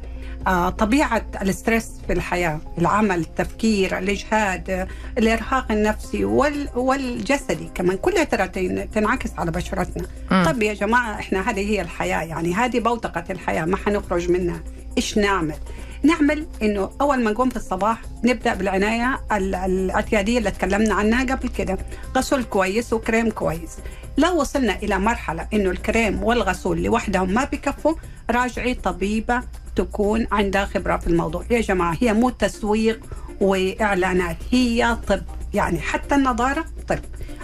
آه 0.46 0.68
طبيعة 0.70 1.22
الستريس 1.42 1.90
في 2.06 2.12
الحياة 2.12 2.60
العمل 2.78 3.20
التفكير 3.20 3.98
الإجهاد 3.98 4.70
آه، 4.70 4.88
الإرهاق 5.18 5.72
النفسي 5.72 6.24
وال 6.24 6.68
والجسدي 6.76 7.70
كمان 7.74 7.96
كلها 7.96 8.24
ترى 8.24 8.48
تن- 8.48 8.90
تنعكس 8.90 9.30
على 9.38 9.50
بشرتنا. 9.50 10.06
طب 10.44 10.62
يا 10.62 10.74
جماعة 10.74 11.14
إحنا 11.14 11.50
هذه 11.50 11.60
هي 11.70 11.80
الحياة 11.80 12.22
يعني 12.22 12.54
هذه 12.54 12.78
بوتقة 12.80 13.24
الحياة 13.30 13.64
ما 13.64 13.76
حنخرج 13.76 14.30
منها. 14.30 14.60
إيش 14.96 15.18
نعمل؟ 15.18 15.54
نعمل 16.02 16.47
إنه 16.62 16.90
أول 17.00 17.25
ما 17.25 17.30
نقوم 17.30 17.50
في 17.50 17.57
الصباح 17.57 18.02
نبدأ 18.25 18.54
بالعناية 18.54 19.21
ال- 19.33 19.54
الاعتيادية 19.54 20.38
اللي 20.38 20.50
تكلمنا 20.50 20.95
عنها 20.95 21.25
قبل 21.35 21.49
كده. 21.49 21.78
غسول 22.16 22.45
كويس 22.45 22.92
وكريم 22.92 23.30
كويس. 23.30 23.76
لو 24.19 24.40
وصلنا 24.40 24.76
إلى 24.76 24.99
مرحلة 24.99 25.47
إنه 25.52 25.71
الكريم 25.71 26.23
والغسول 26.23 26.83
لوحدهم 26.83 27.30
ما 27.35 27.45
بكفوا 27.45 27.95
راجعي 28.30 28.75
طبيبة 28.75 29.42
تكون 29.76 30.26
عندها 30.33 30.64
خبرة 30.64 30.97
في 30.97 31.07
الموضوع. 31.07 31.45
يا 31.50 31.61
جماعة 31.61 31.97
هي 32.00 32.12
مو 32.12 32.30
تسويق 32.30 33.00
وإعلانات 33.40 34.37
هي 34.50 34.97
طب. 35.09 35.21
يعني 35.54 35.80
حتى 35.80 36.14
النضارة 36.14 36.64
طب. 36.88 36.99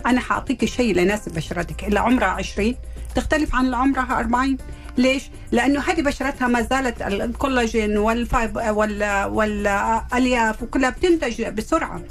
أنا 0.07 0.21
حأعطيك 0.21 0.65
شيء 0.65 0.95
ليناسب 0.95 1.35
بشرتك. 1.35 1.85
اللي 1.85 2.01
عمرها 2.01 2.27
20 2.29 2.75
تختلف 3.15 3.55
عن 3.55 3.65
اللي 3.65 3.77
عمرها 3.77 4.19
40 4.21 4.57
ليش؟ 4.97 5.31
لأنه 5.53 5.81
هذه 5.81 6.03
بشرتها 6.03 6.49
ما 6.49 6.62
زالت 6.62 7.03
الكولاجين 7.03 7.99
والفايب 7.99 8.57
وال 8.57 9.25
والألياف 9.25 10.62
وكلها 10.62 10.91
بتنتج 10.91 11.49
بسرعة. 11.49 12.03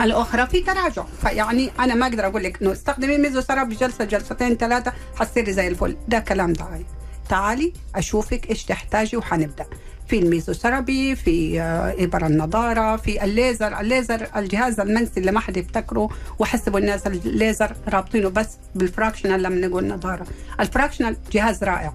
الأخرى 0.00 0.46
في 0.46 0.60
تراجع. 0.60 1.04
فيعني 1.20 1.70
أنا 1.80 1.94
ما 1.94 2.06
أقدر 2.06 2.26
أقول 2.26 2.44
لك 2.44 2.62
إنه 2.62 2.72
استخدمي 2.72 3.18
ميزو 3.18 3.40
سراب 3.40 3.68
بجلسة 3.68 4.04
جلستين 4.04 4.56
ثلاثة 4.56 4.92
حتصيري 5.16 5.52
زي 5.52 5.68
الفل. 5.68 5.96
ده 6.08 6.18
كلام 6.18 6.52
دعايه 6.52 6.84
تعالي 7.28 7.72
أشوفك 7.94 8.50
إيش 8.50 8.64
تحتاجي 8.64 9.16
وحنبدأ. 9.16 9.66
في 10.08 10.18
الميزو 10.18 10.52
سرابي 10.52 11.16
في 11.16 11.60
آه، 11.60 11.94
إبر 11.98 12.26
النضارة 12.26 12.96
في 12.96 13.24
الليزر. 13.24 13.80
الليزر 13.80 14.26
الجهاز 14.36 14.80
المنسي 14.80 15.20
اللي 15.20 15.32
ما 15.32 15.40
حد 15.40 15.56
يفتكره 15.56 16.08
وحسبوا 16.38 16.78
الناس 16.78 17.06
الليزر 17.06 17.72
رابطينه 17.88 18.28
بس 18.28 18.48
بال 18.74 18.85
fractional 18.85 19.42
لما 19.42 19.66
نقول 19.66 19.86
نضارة. 19.86 20.26
ال 20.60 20.65
fractional 20.65 21.16
جهاز 21.32 21.64
رائع. 21.64 21.92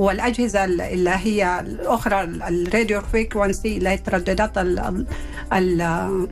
والأجهزة 0.00 0.64
اللي 0.64 1.10
هي 1.10 1.60
الأخرى 1.60 2.22
ال 2.24 2.37
radio 2.37 3.00
frequency 3.00 3.76
اللي 3.76 3.88
هي 3.88 3.94
الترددات 3.94 4.58
ال 4.58 5.04
ال- 5.52 6.28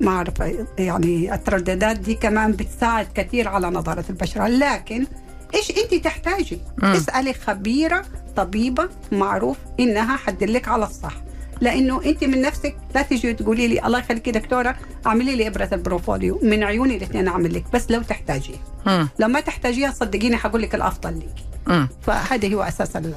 ما 0.00 0.10
أعرف 0.10 0.32
يعني 0.78 1.34
الترددات 1.34 1.96
دي 1.98 2.14
كمان 2.14 2.52
بتساعد 2.52 3.06
كثير 3.14 3.48
على 3.48 3.70
نضاره 3.70 4.04
البشرة 4.10 4.46
لكن 4.48 5.06
إيش 5.54 5.70
أنت 5.70 6.04
تحتاجي. 6.04 6.60
اسألي 6.82 7.32
خبيرة 7.32 8.04
طبيبة 8.36 8.88
معروف 9.12 9.56
إنها 9.80 10.16
حتدلك 10.16 10.68
على 10.68 10.84
الصح 10.84 11.14
لأنه 11.60 12.02
أنت 12.04 12.24
من 12.24 12.42
نفسك 12.42 12.76
لا 12.94 13.02
تجي 13.02 13.32
تقولي 13.32 13.68
لي 13.68 13.86
الله 13.86 13.98
يخليك 13.98 14.28
دكتورة 14.28 14.76
اعملي 15.06 15.36
لي 15.36 15.46
إبرة 15.46 15.68
البروفوليو 15.72 16.40
من 16.42 16.64
عيوني 16.64 16.96
الاثنين 16.96 17.28
أعمل 17.28 17.54
لك 17.54 17.64
بس 17.72 17.90
لو 17.90 18.02
تحتاجيها 18.02 18.58
مم. 18.86 19.08
لو 19.18 19.28
ما 19.28 19.40
تحتاجيها 19.40 19.90
صدقيني 19.90 20.36
حقول 20.36 20.62
لك 20.62 20.74
الأفضل 20.74 21.10
لك 21.18 21.24
مم. 21.26 21.49
فهذا 22.02 22.54
هو 22.54 22.62
أساس 22.62 22.96
ال- 22.96 23.14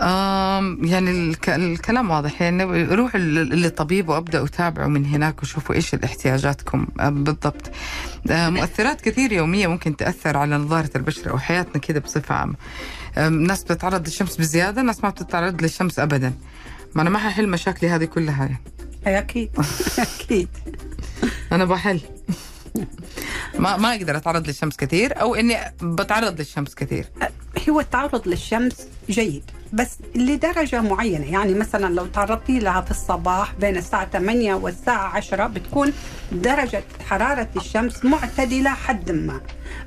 آم 0.00 0.84
يعني 0.84 1.10
الك- 1.10 1.48
الكلام 1.50 2.10
واضح 2.10 2.42
يعني 2.42 2.64
روحوا 2.84 3.20
ل- 3.20 3.60
للطبيب 3.62 4.08
وابداوا 4.08 4.46
اتابعوا 4.46 4.88
من 4.88 5.04
هناك 5.06 5.42
وشوفوا 5.42 5.74
إيش 5.74 5.94
احتياجاتكم 5.94 6.86
آه، 7.00 7.08
بالضبط. 7.08 7.70
آه، 8.30 8.48
مؤثرات 8.50 9.00
كثير 9.00 9.32
يومية 9.32 9.66
ممكن 9.66 9.96
تأثر 9.96 10.36
على 10.36 10.56
نظارة 10.58 10.90
البشرة 10.96 11.34
وحياتنا 11.34 11.78
كده 11.80 12.00
بصفة 12.00 12.34
عامة. 12.34 12.54
ناس 13.30 13.62
بتتعرض 13.62 14.06
للشمس 14.06 14.36
بزيادة، 14.36 14.82
ناس 14.82 15.04
ما 15.04 15.10
بتتعرض 15.10 15.62
للشمس 15.62 15.98
ابدا. 15.98 16.32
ما 16.94 17.02
أنا 17.02 17.10
ما 17.10 17.18
ححل 17.18 17.48
مشاكلي 17.48 17.90
هذه 17.90 18.04
كلها 18.04 18.44
يعني. 18.44 19.18
أكيد 19.18 19.50
أكيد 19.98 20.48
أنا 21.52 21.64
بحل. 21.64 22.00
ما 23.58 23.76
ما 23.76 23.94
أقدر 23.94 24.16
أتعرض 24.16 24.46
للشمس 24.46 24.76
كثير 24.76 25.20
أو 25.20 25.34
إني 25.34 25.56
بتعرض 25.82 26.38
للشمس 26.38 26.74
كثير. 26.74 27.06
هو 27.68 27.80
التعرض 27.80 28.28
للشمس 28.28 28.86
جيد 29.10 29.50
بس 29.72 29.98
لدرجة 30.14 30.80
معينة. 30.80 31.32
يعني 31.32 31.54
مثلا 31.54 31.94
لو 31.94 32.06
تعرضتي 32.06 32.58
لها 32.58 32.80
في 32.80 32.90
الصباح 32.90 33.54
بين 33.54 33.76
الساعة 33.76 34.10
8 34.10 34.54
والساعة 34.54 35.16
10 35.16 35.46
بتكون 35.46 35.92
درجة 36.32 36.84
حرارة 37.08 37.48
الشمس 37.56 38.04
معتدلة 38.04 38.70
حد 38.70 39.10
ما. 39.10 39.40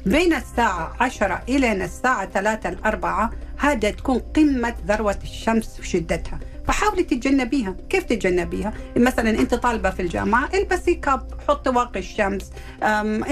بين 0.06 0.34
الساعة 0.34 0.96
10 1.00 1.44
إلى 1.50 1.72
الساعة 1.86 2.26
3 2.26 2.70
الأربعة 2.70 3.32
هذا 3.58 3.92
تكون 3.92 4.20
قمة 4.20 4.76
ذروة 4.88 5.20
الشمس 5.24 5.80
وشدتها. 5.80 6.40
فحاولي 6.70 7.04
تتجنبيها. 7.04 7.76
كيف 7.90 8.04
تتجنبيها؟ 8.04 8.74
مثلا 8.98 9.30
أنت 9.30 9.54
طالبة 9.54 9.90
في 9.90 10.02
الجامعة 10.02 10.50
البسي 10.54 10.96
كاب 10.96 11.28
حطي 11.48 11.70
واقي 11.70 12.00
الشمس 12.00 12.52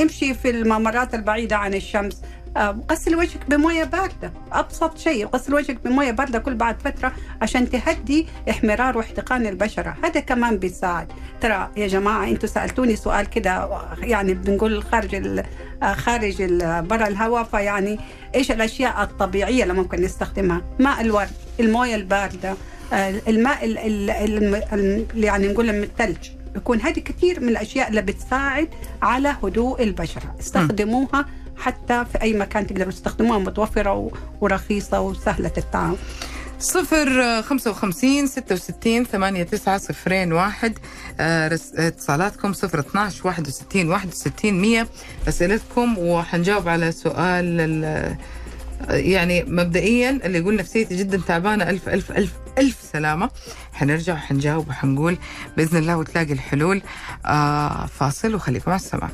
امشي 0.01 0.33
في 0.33 0.49
الممرات 0.49 1.15
البعيدة 1.15 1.55
عن 1.55 1.73
الشمس. 1.73 2.21
غسل 2.91 3.15
وجهك 3.15 3.49
بموية 3.49 3.83
باردة. 3.83 4.33
أبسط 4.51 4.97
شيء 4.97 5.27
غسل 5.27 5.53
وجهك 5.53 5.77
بموية 5.85 6.11
باردة 6.11 6.39
كل 6.39 6.55
بعد 6.55 6.81
فترة 6.81 7.11
عشان 7.41 7.69
تهدي 7.69 8.27
احمرار 8.49 8.97
واحتقان 8.97 9.47
البشرة. 9.47 9.95
هذا 10.03 10.19
كمان 10.19 10.57
بيساعد. 10.57 11.11
ترى 11.41 11.69
يا 11.77 11.87
جماعة 11.87 12.27
أنتم 12.27 12.47
سألتوني 12.47 12.95
سؤال 12.95 13.25
كده 13.25 13.69
يعني 13.99 14.33
بنقول 14.33 14.83
خارج 14.83 15.41
خارج 15.81 16.43
برا 16.63 17.07
الهواء 17.07 17.43
فيعني 17.43 17.99
إيش 18.35 18.51
الأشياء 18.51 19.03
الطبيعية 19.03 19.63
اللي 19.63 19.73
ممكن 19.73 20.01
نستخدمها؟ 20.01 20.61
ماء 20.79 21.01
الورد 21.01 21.31
الموية 21.59 21.95
الباردة. 21.95 22.55
الماء 22.93 23.65
ال- 23.65 23.77
ال- 23.77 24.09
ال- 24.09 24.63
ال- 24.73 25.23
يعني 25.23 25.47
نقول 25.47 25.73
من 25.73 25.83
الثلج 25.83 26.17
يكون 26.55 26.81
هذه 26.81 26.99
كثير 26.99 27.39
من 27.39 27.49
الأشياء 27.49 27.89
اللي 27.89 28.01
بتساعد 28.01 28.69
على 29.01 29.35
هدوء 29.43 29.83
البشرة. 29.83 30.35
استخدموها 30.39 31.25
حتى 31.57 32.05
في 32.11 32.21
أي 32.21 32.33
مكان 32.33 32.67
تقدروا 32.67 32.91
تستخدموها 32.91 33.37
متوفرة 33.39 34.11
ورخيصة 34.41 35.01
وسهلة 35.01 35.51
التعامل 35.57 35.95
صفر 36.59 37.41
خمسة 37.41 37.71
وخمسين 37.71 38.27
ستة 38.27 38.55
وستين 38.55 39.03
ثمانية 39.05 39.43
تسعة 39.43 39.77
صفرين 39.77 40.33
واحد. 40.33 40.77
آه، 41.19 41.59
اتصالاتكم 41.75 42.53
صفر 42.53 42.79
اتناش 42.79 43.25
واحد 43.25 43.47
وستين 43.47 43.89
واحد 43.89 44.07
وستين 44.09 44.61
مية. 44.61 44.87
أسئلتكم 45.27 45.97
وحنجاوب 45.97 46.67
على 46.67 46.91
سؤال 46.91 47.61
ال- 47.61 48.15
يعني 48.89 49.43
مبدئيا 49.43 50.19
اللي 50.23 50.37
يقول 50.37 50.55
نفسيتي 50.55 50.95
جدا 50.95 51.21
تعبانة 51.27 51.69
ألف 51.69 51.89
ألف 51.89 52.11
ألف 52.11 52.33
ألف 52.57 52.77
سلامة. 52.93 53.29
حنرجع 53.73 54.13
وحنجاوب 54.13 54.69
وحنقول 54.69 55.17
بإذن 55.57 55.77
الله 55.77 55.97
وتلاقي 55.97 56.33
الحلول. 56.33 56.81
آه 57.25 57.85
فاصل 57.85 58.35
وخليكم 58.35 58.71
على 58.71 58.79
السماع. 58.79 59.09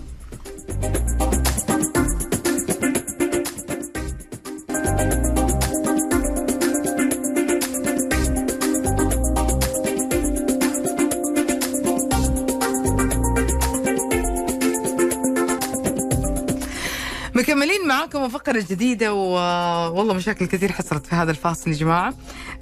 مكملين 17.53 17.87
معاكم 17.87 18.29
فقرة 18.29 18.65
جديدة 18.69 19.13
والله 19.13 20.13
مشاكل 20.13 20.45
كثير 20.45 20.71
حصلت 20.71 21.07
في 21.07 21.15
هذا 21.15 21.31
الفاصل 21.31 21.71
يا 21.71 21.75
جماعة. 21.75 22.13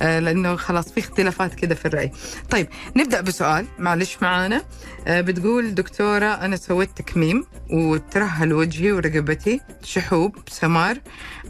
آه، 0.01 0.19
لأنه 0.19 0.55
خلاص 0.55 0.91
في 0.91 1.00
اختلافات 1.00 1.55
كده 1.55 1.75
في 1.75 1.86
الرأي. 1.86 2.12
طيب 2.50 2.67
نبدأ 2.95 3.21
بسؤال. 3.21 3.65
معلش 3.79 4.17
معانا. 4.21 4.62
آه، 5.07 5.21
بتقول 5.21 5.75
دكتورة 5.75 6.25
أنا 6.25 6.55
سويت 6.55 6.89
تكميم 6.95 7.45
وترهل 7.74 8.53
وجهي 8.53 8.91
ورقبتي 8.91 9.62
شحوب 9.83 10.36
سمار. 10.48 10.98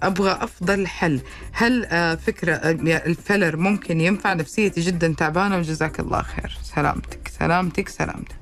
أبغى 0.04 0.32
أفضل 0.32 0.88
حل. 0.88 1.22
هل 1.52 1.86
آه، 1.86 2.16
فكرة 2.16 2.54
الفلر 2.54 3.58
ممكن 3.58 4.02
ينفع؟ 4.02 4.34
نفسيتي 4.34 4.82
جدا 4.82 5.16
تعبانة 5.18 5.58
وجزاك 5.58 6.00
الله 6.00 6.22
خير. 6.22 6.58
سلامتك 6.76 7.32
سلامتك 7.40 7.90
سلامتك. 7.90 8.41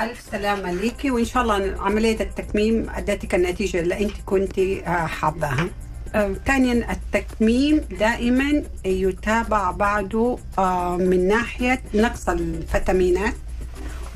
ألف 0.00 0.20
سلامة 0.32 0.72
ليكي 0.72 1.10
وإن 1.10 1.24
شاء 1.24 1.42
الله 1.42 1.74
عملية 1.80 2.20
التكميم 2.20 2.86
أدتك 2.94 3.34
النتيجة 3.34 3.80
اللي 3.80 4.00
أنت 4.04 4.12
كنت 4.26 4.60
حاباها 4.86 5.68
آه، 6.14 6.34
ثانيا 6.46 6.92
التكميم 6.92 7.80
دائما 8.00 8.62
يتابع 8.84 9.70
بعده 9.70 10.38
آه، 10.58 10.96
من 10.96 11.28
ناحية 11.28 11.82
نقص 11.94 12.28
الفيتامينات 12.28 13.34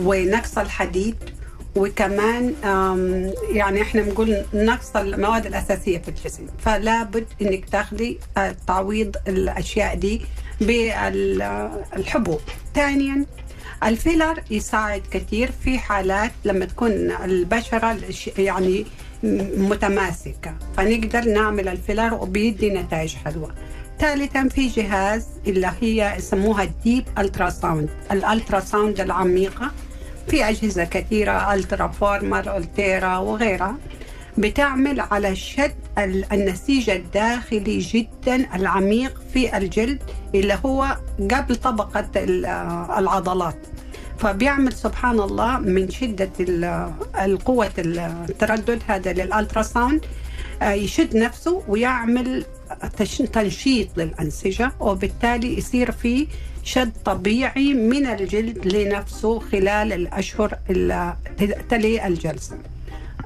ونقص 0.01 0.59
الحديد 0.59 1.17
وكمان 1.77 2.55
يعني 3.53 3.83
إحنا 3.83 4.03
بنقول 4.03 4.43
نقص 4.55 4.97
المواد 4.97 5.47
الأساسية 5.47 5.99
في 5.99 6.09
الجسم. 6.09 6.47
فلا 6.59 7.03
بد 7.03 7.27
إنك 7.43 7.65
تاخذي 7.69 8.19
آه، 8.37 8.57
تعويض 8.67 9.17
الأشياء 9.29 9.95
دي 9.95 10.21
بالحبوب. 10.61 12.41
ثانيا 12.75 13.27
الفيلر 13.85 14.43
يساعد 14.51 15.03
كثير 15.11 15.51
في 15.65 15.79
حالات 15.79 16.33
لما 16.45 16.65
تكون 16.65 16.93
البشرة 17.25 17.93
الش- 17.93 18.31
يعني 18.39 18.87
م- 19.23 19.69
متماسكة 19.71 20.55
فنقدر 20.77 21.21
نعمل 21.25 21.69
ال 21.69 21.75
filler 21.75 22.15
وبيدي 22.15 22.71
نتائج 22.71 23.15
حلوة. 23.15 23.55
ثالثا 24.01 24.49
في 24.49 24.67
جهاز 24.69 25.27
اللي 25.47 25.71
هي 25.81 26.15
يسموها 26.19 26.63
ال 26.63 27.05
deep 27.19 27.51
ultrasound 27.51 27.89
ال 28.13 28.61
ultrasound 28.61 29.01
العميقة 29.01 29.71
في 30.29 30.49
أجهزة 30.49 30.85
كثيرة 30.85 31.55
Ultraformer 31.55 32.57
Ulthera 32.57 33.17
وغيرها 33.19 33.77
بتعمل 34.39 35.01
على 35.01 35.37
شد 35.37 35.75
النسيج 36.05 36.91
الداخلي 36.91 37.79
جدا 37.79 38.55
العميق 38.57 39.21
في 39.33 39.57
الجلد 39.57 40.03
اللي 40.35 40.59
هو 40.67 40.97
قبل 41.31 41.57
طبقة 41.57 42.09
ال- 42.17 42.47
العضلات 42.99 43.57
فبيعمل 44.19 44.73
سبحان 44.73 45.21
الله 45.21 45.59
من 45.59 45.91
شدة 45.91 46.31
ال- 46.41 46.93
القوة 47.23 47.71
التردد 47.79 48.83
هذا 48.87 49.13
لل 49.13 49.28
ultrasound 49.28 50.05
آه، 50.63 50.71
يشد 50.73 51.17
نفسه 51.17 51.63
ويعمل 51.69 52.45
تنشيط 53.33 53.89
للأنسجة 53.97 54.73
وبالتالي 54.81 55.59
يصير 55.59 55.91
في 55.93 56.27
شد 56.65 56.93
طبيعي 57.05 57.75
من 57.75 58.07
الجلد 58.07 58.67
لنفسه 58.67 59.39
خلال 59.41 59.93
الأشهر 59.93 60.59
تلي 61.69 62.07
الجلسة 62.07 62.59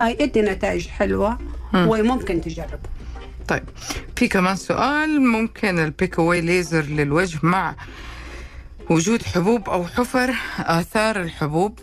آه، 0.01 0.09
يدي 0.09 0.43
نتائج 0.43 0.87
حلوة. 0.89 1.39
وممكن 1.75 2.41
تجربه. 2.41 2.79
طيب 3.49 3.63
في 4.17 4.29
كمان 4.29 4.57
سؤال 4.57 5.21
ممكن 5.21 5.79
ال 5.79 6.19
PicoWay 6.19 6.41
laser 6.41 6.83
للوجه 6.85 7.39
مع 7.43 7.75
وجود 8.91 9.23
حبوب 9.23 9.69
أو 9.69 9.85
حفر 9.85 10.35
آثار 10.59 11.21
الحبوب؟ 11.21 11.79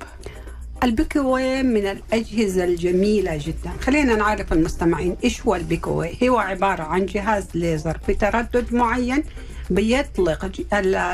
ال 0.84 0.94
PicoWay 0.94 1.64
من 1.64 1.88
الأجهزة 1.88 2.64
الجميلة 2.64 3.38
جدا. 3.38 3.72
خلينا 3.82 4.16
نعرف 4.16 4.54
المستمعين 4.54 5.18
إيش 5.24 5.42
هو 5.42 5.56
ال 5.56 5.63
PicoWay 5.63 6.18
هو 6.24 6.38
عبارة 6.38 6.84
عن 6.84 7.06
جهاز 7.06 7.48
ليزر 7.54 7.98
في 8.06 8.14
تردد 8.14 8.74
معين 8.74 9.24
بيطلق 9.70 10.52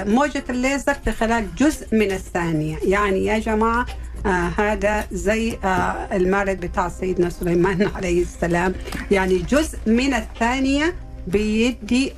موجة 0.08 0.44
الليزر 0.50 0.94
في 0.94 1.12
خلال 1.12 1.56
جزء 1.56 1.88
من 1.92 2.12
الثانية. 2.12 2.78
يعني 2.84 3.26
يا 3.26 3.40
جماعة 3.40 3.86
آه 4.26 4.52
هذا 4.58 5.06
زي 5.12 5.58
آه 5.64 6.16
المارد 6.16 6.60
بتاع 6.60 6.90
سيدنا 6.90 7.30
سليمان 7.30 7.88
عليه 7.96 8.22
السلام. 8.22 8.74
يعني 9.12 9.38
جزء 9.38 9.78
من 9.88 10.14
الثانية 10.14 10.96
بيدي 11.28 12.14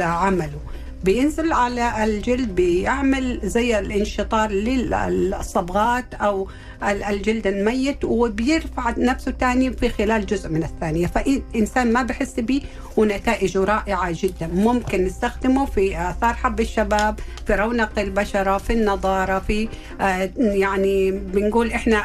عمله. 0.00 0.60
بينزل 1.04 1.52
على 1.52 2.04
الجلد 2.04 2.54
بيعمل 2.54 3.40
زي 3.44 3.78
الانشطار 3.78 4.50
للصبغات 4.50 6.14
أو 6.14 6.48
ال- 6.82 7.02
الجلد 7.04 7.46
الميت 7.46 8.04
وبيرفع 8.04 8.94
نفسه 8.98 9.30
تاني 9.30 9.72
في 9.72 9.88
خلال 9.88 10.26
جزء 10.26 10.48
من 10.48 10.62
الثانية. 10.62 11.06
فانسان 11.06 11.92
ما 11.92 12.02
بحس 12.02 12.40
بيه 12.40 12.62
ونتائجه 12.96 13.64
رائعة 13.64 14.08
جدا. 14.14 14.46
ممكن 14.46 15.04
نستخدمه 15.04 15.66
في 15.66 15.98
آثار 16.10 16.34
حب 16.34 16.60
الشباب 16.60 17.20
في 17.46 17.54
رونق 17.54 17.98
البشرة 17.98 18.58
في 18.58 18.72
النضاره 18.72 19.38
في 19.38 19.68
آه، 20.00 20.30
يعني 20.38 21.10
بنقول 21.10 21.70
إحنا 21.72 22.02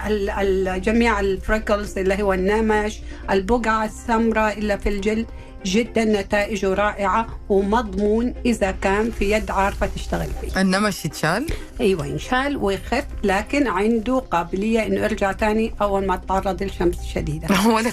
جميع 0.77 1.19
الفريكلز 1.19 1.97
اللي 1.97 2.23
هو 2.23 2.33
النمش 2.33 2.99
البقعة 3.31 3.85
السمراء 3.85 4.57
اللي 4.57 4.77
في 4.77 4.89
الجلد. 4.89 5.25
جدا 5.65 6.03
نتائجه 6.05 6.73
رائعة 6.73 7.27
ومضمون 7.49 8.33
إذا 8.45 8.71
كان 8.71 9.11
في 9.11 9.31
يد 9.31 9.51
عارفة 9.51 9.89
تشتغل 9.95 10.27
فيه. 10.41 10.61
النمش 10.61 11.05
يتشال؟ 11.05 11.45
أيوة 11.81 12.05
ينشال 12.05 12.57
ويخف 12.57 13.05
لكن 13.23 13.67
عنده 13.67 14.19
قابلية 14.19 14.85
إنه 14.85 15.01
يرجع 15.01 15.31
تاني 15.31 15.73
أول 15.81 16.05
ما 16.07 16.15
تعرض 16.15 16.63
للشمس 16.63 16.99
الشديدة 16.99 17.47
ولا 17.67 17.91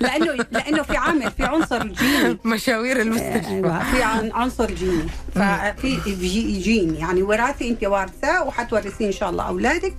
لأنه 0.00 0.46
لأنه 0.50 0.82
في 0.82 0.96
عامل 0.96 1.30
في 1.30 1.44
عنصر 1.44 1.86
جيني. 1.86 2.38
مشاوير 2.44 3.00
المستشفى. 3.00 3.48
أيوه 3.48 3.92
في 3.92 4.02
عن- 4.02 4.32
عنصر 4.32 4.70
جيني. 4.70 5.06
ففي 5.34 5.96
جي- 6.06 6.58
جين 6.60 6.94
يعني 6.96 7.22
وراثي 7.22 7.68
أنت 7.68 7.84
وارثاه 7.84 8.44
وحتورثيه 8.44 9.06
إن 9.06 9.12
شاء 9.12 9.30
الله 9.30 9.44
أولادك 9.48 9.94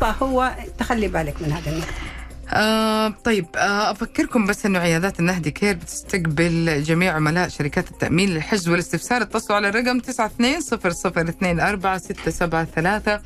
فهو 0.00 0.52
تخلي 0.78 1.08
بالك 1.08 1.42
من 1.42 1.52
هذا 1.52 1.70
النقطه 1.70 1.92
آه 2.52 3.08
طيب 3.08 3.46
آه 3.56 3.90
أفكركم 3.90 4.46
بس 4.46 4.66
أنه 4.66 4.78
عيادات 4.78 5.20
النهدي 5.20 5.50
كير 5.50 5.74
بتستقبل 5.74 6.82
جميع 6.82 7.12
عملاء 7.12 7.48
شركات 7.48 7.90
التأمين 7.90 8.28
للحجز 8.28 8.68
والاستفسار. 8.68 9.22
اتصلوا 9.22 9.56
على 9.56 9.68
الرقم 9.68 9.96
92 9.98 10.60
0024 10.60 11.98
673 11.98 13.20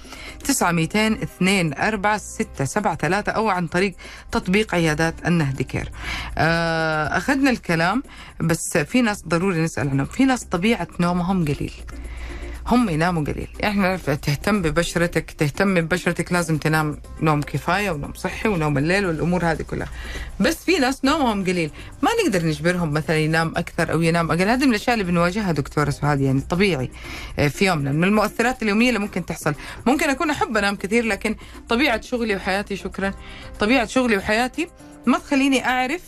900 0.44 1.72
24 1.88 2.18
673 2.18 3.34
أو 3.34 3.48
عن 3.48 3.66
طريق 3.66 3.94
تطبيق 4.32 4.74
عيادات 4.74 5.14
النهدي 5.26 5.64
كير. 5.64 5.92
آه 6.38 7.16
أخذنا 7.16 7.50
الكلام 7.50 8.02
بس 8.40 8.78
في 8.78 9.02
ناس 9.02 9.22
ضروري 9.28 9.60
نسأل 9.60 9.88
عنهم. 9.88 10.06
في 10.06 10.24
ناس 10.24 10.44
طبيعة 10.44 10.88
نومهم 11.00 11.44
قليل. 11.44 11.72
هم 12.68 12.88
يناموا 12.88 13.24
قليل. 13.24 13.48
إحنا 13.64 13.96
تهتم 13.96 14.62
ببشرتك 14.62 15.30
تهتم 15.30 15.74
ببشرتك 15.74 16.32
لازم 16.32 16.58
تنام 16.58 17.00
نوم 17.20 17.42
كفاية 17.42 17.90
ونوم 17.90 18.12
صحي 18.12 18.48
ونوم 18.48 18.78
الليل 18.78 19.06
والأمور 19.06 19.44
هذه 19.44 19.62
كلها. 19.62 19.88
بس 20.40 20.64
في 20.64 20.78
ناس 20.78 21.04
نومهم 21.04 21.44
قليل. 21.44 21.70
ما 22.02 22.10
نقدر 22.24 22.46
نجبرهم 22.46 22.92
مثلا 22.92 23.16
ينام 23.16 23.52
أكثر 23.56 23.92
أو 23.92 24.02
ينام 24.02 24.30
أقل. 24.30 24.48
هذه 24.48 24.64
من 24.64 24.70
الأشياء 24.70 24.94
اللي 24.94 25.04
بنواجهها 25.04 25.52
دكتورة 25.52 25.90
سعاد 25.90 26.20
يعني 26.20 26.40
طبيعي 26.40 26.90
آه، 27.38 27.48
في 27.48 27.66
يومنا. 27.66 27.92
من 27.92 28.04
المؤثرات 28.04 28.62
اليومية 28.62 28.88
اللي 28.88 29.00
ممكن 29.00 29.26
تحصل. 29.26 29.54
ممكن 29.86 30.10
أكون 30.10 30.30
أحب 30.30 30.56
أنام 30.56 30.76
كثير 30.76 31.04
لكن 31.04 31.36
طبيعة 31.68 32.00
شغلي 32.00 32.36
وحياتي 32.36 32.76
شكرا. 32.76 33.14
طبيعة 33.60 33.86
شغلي 33.86 34.16
وحياتي 34.16 34.68
ما 35.06 35.18
تخليني 35.18 35.66
أعرف 35.66 36.02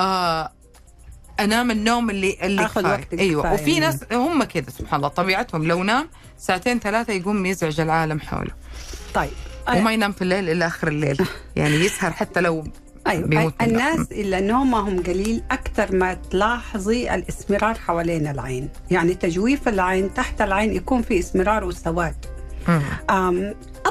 آه 0.00 0.52
أنام 1.40 1.70
النوم 1.70 2.10
اللي 2.10 2.36
اللي 2.42 2.64
كفاية. 2.64 2.84
وقتك 2.84 3.18
أيوه. 3.18 3.42
كفاية. 3.42 3.54
وفي 3.54 3.70
يعني. 3.70 3.80
ناس 3.80 4.04
هم 4.12 4.44
كذا 4.44 4.70
سبحان 4.78 4.96
الله. 4.96 5.08
طبيعتهم 5.08 5.64
لو 5.64 5.82
نام 5.82 6.08
ساعتين 6.38 6.78
ثلاثة 6.78 7.12
يقوم 7.12 7.46
يزعج 7.46 7.80
العالم 7.80 8.20
حوله. 8.20 8.50
طيب. 9.14 9.30
وما 9.74 9.92
ينام 9.92 10.12
في 10.12 10.22
الليل 10.22 10.48
إلا 10.48 10.66
آخر 10.66 10.88
الليل. 10.88 11.18
يعني 11.56 11.74
يسهر 11.74 12.12
حتى 12.12 12.40
لو 12.40 12.64
أيوه. 13.06 13.52
الناس 13.62 14.12
اللي 14.12 14.40
نومهم 14.40 15.02
قليل 15.02 15.42
أكثر 15.50 15.96
ما 15.96 16.14
تلاحظي 16.14 17.14
الإسمرار 17.14 17.74
حوالين 17.74 18.26
العين. 18.26 18.68
يعني 18.90 19.14
تجويف 19.14 19.68
العين 19.68 20.14
تحت 20.14 20.40
العين 20.40 20.72
يكون 20.72 21.02
في 21.02 21.18
إسمرار 21.18 21.64
وسواد. 21.64 22.14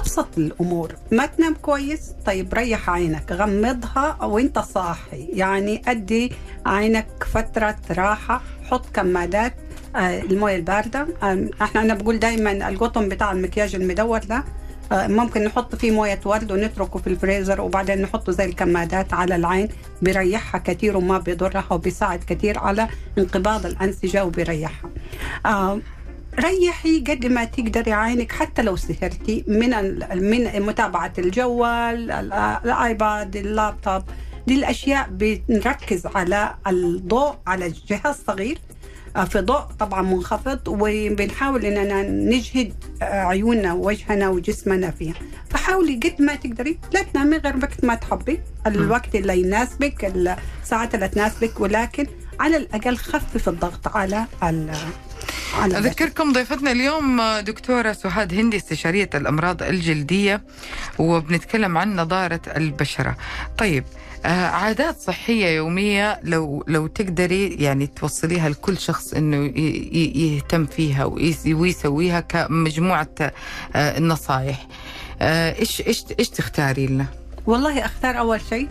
أبسط 0.08 0.38
الأمور. 0.38 0.96
ما 1.12 1.26
تنام 1.26 1.54
كويس؟ 1.54 2.12
طيب 2.26 2.54
ريح 2.54 2.90
عينك 2.90 3.32
غمضها 3.32 4.24
وانت 4.24 4.60
صاحي. 4.60 5.28
يعني 5.34 5.82
أدي 5.88 6.32
عينك 6.66 7.08
فترة 7.34 7.76
راحة 7.92 8.42
حط 8.64 8.86
كمادات 8.94 9.54
آه، 9.96 10.22
الموية 10.22 10.56
الباردة. 10.56 11.08
إحنا 11.62 11.82
أنا 11.82 11.94
بقول 11.94 12.20
دائما 12.20 12.70
القطن 12.70 13.10
بتاع 13.10 13.32
المكياج 13.32 13.76
المدور 13.76 14.20
ده 14.20 14.44
آه، 14.92 15.08
ممكن 15.08 15.44
نحط 15.44 15.76
فيه 15.76 15.92
موية 15.92 16.20
ورد 16.26 16.52
ونتركه 16.52 17.00
في 17.00 17.08
الفريزر 17.08 17.62
وبعدين 17.62 18.02
نحطه 18.02 18.32
زي 18.32 18.46
الكمادات 18.46 19.14
على 19.14 19.36
العين 19.36 19.68
بيريحها 20.02 20.60
كثير 20.60 20.98
وما 20.98 21.18
بيضرها 21.18 21.66
وبيساعد 21.72 22.24
كثير 22.28 22.60
على 22.60 22.88
انقباض 23.18 23.66
الأنسجة 23.66 24.26
وبيريحها. 24.26 24.90
آه، 25.46 25.80
ريحي 26.40 27.00
قد 27.00 27.26
ما 27.26 27.44
تقدري 27.44 27.94
عينك 27.94 28.32
حتى 28.32 28.62
لو 28.62 28.76
سهرتي 28.76 29.44
من 29.48 29.70
من 30.30 30.62
متابعة 30.62 31.14
الجوال 31.20 32.12
ال- 32.12 32.34
الآيباد 32.66 33.36
اللابتوب. 33.36 34.04
دي 34.48 34.56
الاشياء 34.56 35.08
بنركز 35.12 36.06
على 36.16 36.56
الضوء 36.68 37.36
على 37.48 37.66
الجهاز 37.66 38.16
صغير 38.28 38.58
آه، 39.16 39.24
في 39.24 39.40
ضوء 39.42 39.60
طبعا 39.80 40.02
منخفض 40.02 40.60
وبنحاول 40.68 41.66
إننا 41.66 42.02
نجهد 42.04 42.74
آه، 43.02 43.06
عيوننا 43.06 43.74
ووجهنا 43.74 44.30
وجسمنا 44.30 44.92
فيها. 44.92 45.14
فحاولي 45.50 45.96
قد 45.96 46.22
ما 46.22 46.36
تقدري 46.36 46.80
لا 46.94 47.04
تنامي 47.04 47.38
غير 47.38 47.56
وقت 47.58 47.86
ما 47.86 47.96
تحبي. 47.96 48.40
الوقت 48.68 49.16
اللي 49.16 49.40
يناسبك 49.42 50.06
الساعات 50.64 50.96
اللي 50.96 51.08
تناسبك 51.08 51.60
ولكن 51.60 52.08
على 52.40 52.58
الأقل 52.58 52.98
خفف 52.98 53.50
الضغط 53.50 53.88
على. 53.98 54.26
أذكركم 55.78 56.34
ضيفتنا 56.34 56.72
اليوم 56.72 57.22
دكتورة 57.40 57.92
سهاد 57.92 58.34
هندي 58.34 58.58
استشارية 58.58 59.10
الأمراض 59.16 59.64
الجلدية 59.64 60.42
وبنتكلم 61.00 61.78
عن 61.78 61.96
نضارة 61.96 62.42
البشرة. 62.58 63.16
طيب 63.58 63.84
آه، 64.26 64.46
عادات 64.48 65.00
صحية 65.00 65.48
يومية 65.48 66.20
لو 66.24 66.64
لو 66.68 66.88
تقدري 66.88 67.48
يعني 67.48 67.88
توصليها 67.88 68.50
لكل 68.50 68.78
شخص 68.78 69.14
إنه 69.14 69.38
يهتم 70.18 70.66
فيها 70.66 71.06
ويس- 71.06 71.46
ويسويها 71.46 72.20
كمجموعة 72.20 73.08
آه، 73.22 73.98
النصائح 73.98 74.68
آه، 75.22 75.60
إيش 75.60 75.82
إيش 75.82 76.04
إيش 76.20 76.30
تختاري 76.30 76.88
لنا؟ 76.88 77.06
والله 77.46 77.86
أختار 77.86 78.20
أول 78.20 78.42
شيء 78.50 78.68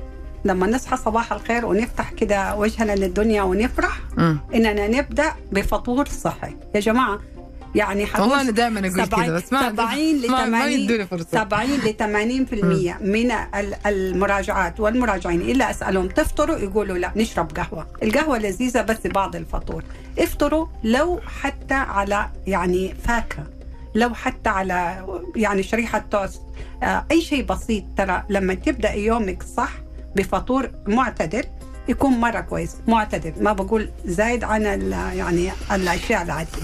لما 0.47 0.67
نصحى 0.67 0.97
صباح 0.97 1.33
الخير 1.33 1.67
ونفتح 1.67 2.11
كده 2.13 2.57
وجهنا 2.57 2.93
للدنيا 2.93 3.43
ونفرح 3.43 4.01
مم. 4.17 4.39
إننا 4.55 4.89
نبدأ 4.89 5.33
بفطور 5.53 6.09
صحي. 6.09 6.57
يا 6.75 6.81
جماعة 6.81 7.19
يعني 7.75 8.07
والله 8.19 8.41
أنا 8.41 8.51
دائما 8.51 8.81
أقول 8.81 8.91
كذا 8.97 9.05
سبعين- 9.05 9.35
بس 9.35 9.53
ما 9.53 9.69
سبعين 9.71 10.17
ل 10.23 10.31
ما, 10.31 10.45
ما 10.47 10.59
80 10.61 10.81
يدوني 10.81 11.07
فرصة. 11.07 11.27
70 11.33 11.71
ل 11.81 11.93
80% 11.97 12.99
من 13.01 13.31
ال- 13.31 13.75
المراجعات 13.87 14.81
والمراجعين. 14.81 15.41
إلا 15.41 15.71
أسألهم 15.71 16.09
تفطروا؟ 16.09 16.57
يقولوا 16.57 16.99
لا 16.99 17.13
نشرب 17.17 17.51
قهوة، 17.57 17.87
القهوة 18.03 18.39
لذيذة 18.39 18.83
بس 18.83 19.07
بعد 19.07 19.37
الفطور، 19.37 19.83
افطروا 20.19 20.67
لو 20.85 21.21
حتى 21.43 21.75
على 21.75 22.27
يعني 22.47 22.95
فاكهة 23.05 23.47
لو 23.95 24.15
حتى 24.15 24.49
على 24.49 25.07
يعني 25.37 25.63
شريحة 25.63 26.05
توست. 26.11 26.43
آه، 26.83 27.05
أي 27.11 27.21
شيء 27.21 27.45
بسيط 27.45 27.85
ترى 27.97 28.23
لما 28.29 28.55
تبدأ 28.55 28.93
يومك 28.93 29.43
صح 29.43 29.73
بفطور 30.17 30.71
معتدل 30.87 31.45
يكون 31.89 32.13
مرة 32.13 32.41
كويس 32.41 32.77
معتدل 32.89 33.33
ما 33.41 33.53
بقول 33.53 33.89
زايد 34.05 34.45
عن 34.45 34.63
يعني 34.93 35.51
الأشياء 35.73 36.23
العادية 36.23 36.63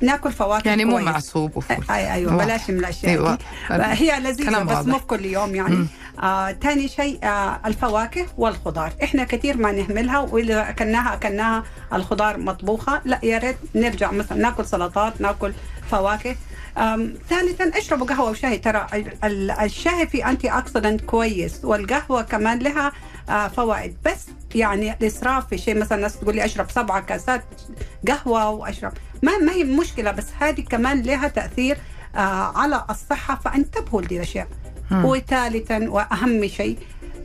ناكل 0.00 0.32
فواكه 0.32 0.68
يعني 0.68 0.84
مو. 0.84 0.98
معصوب 0.98 1.56
وفول 1.56 1.76
اي 1.90 2.12
أيوه 2.12 2.32
واضح. 2.32 2.44
بلاش 2.44 2.70
من 2.70 2.78
الأشياء 2.78 3.12
أيوة. 3.12 3.38
هي 3.70 4.20
لذيذة 4.20 4.62
بس. 4.62 4.86
مو 4.86 4.98
كل 4.98 5.24
يوم 5.24 5.54
يعني 5.54 5.74
مم. 5.74 5.86
آه، 6.22 6.56
شيء 6.86 7.18
آه 7.24 7.60
الفواكه 7.66 8.26
والخضار 8.38 8.92
إحنا 9.02 9.24
كثير 9.24 9.56
ما 9.56 9.72
نهملها 9.72 10.18
وإذا 10.18 10.70
أكلناها 10.70 11.14
أكلناها 11.14 11.64
الخضار 11.92 12.38
مطبوخة 12.38 13.00
لا 13.04 13.18
يا 13.22 13.38
ريت 13.38 13.56
نرجع 13.74 14.10
مثلا 14.12 14.38
ناكل 14.38 14.66
سلطات 14.66 15.20
ناكل 15.20 15.52
فواكه 15.90 16.36
ثالثا 17.30 17.78
اشربوا 17.78 18.06
قهوة 18.06 18.30
وشاي. 18.30 18.58
ترى 18.58 18.86
ال- 18.94 19.24
ال- 19.24 19.50
الشاي 19.50 20.06
في 20.06 20.24
antioxidant 20.26 21.00
كويس 21.00 21.64
والقهوة 21.64 22.22
كمان 22.22 22.58
لها 22.58 22.92
آه، 23.28 23.48
فوائد. 23.48 23.96
بس 24.04 24.26
يعني 24.54 24.92
الإسراف 24.92 25.48
في 25.48 25.58
شيء 25.58 25.78
مثلا 25.78 25.98
الناس 25.98 26.20
تقول 26.20 26.34
لي 26.36 26.44
أشرب 26.44 26.70
سبعة 26.70 27.00
كاسات 27.00 27.44
قهوة 28.08 28.50
وأشرب. 28.50 28.92
ما 29.22 29.38
ما 29.38 29.52
هي 29.52 29.64
مشكلة 29.64 30.10
بس 30.10 30.26
هذه 30.40 30.60
كمان 30.60 31.02
لها 31.02 31.28
تأثير 31.28 31.78
آه، 32.16 32.18
على 32.58 32.84
الصحة. 32.90 33.40
فانتبهوا 33.44 34.02
لدي 34.02 34.16
الأشياء. 34.16 34.48
وثالثا 34.92 35.88
وأهم 35.88 36.48
شيء 36.48 36.78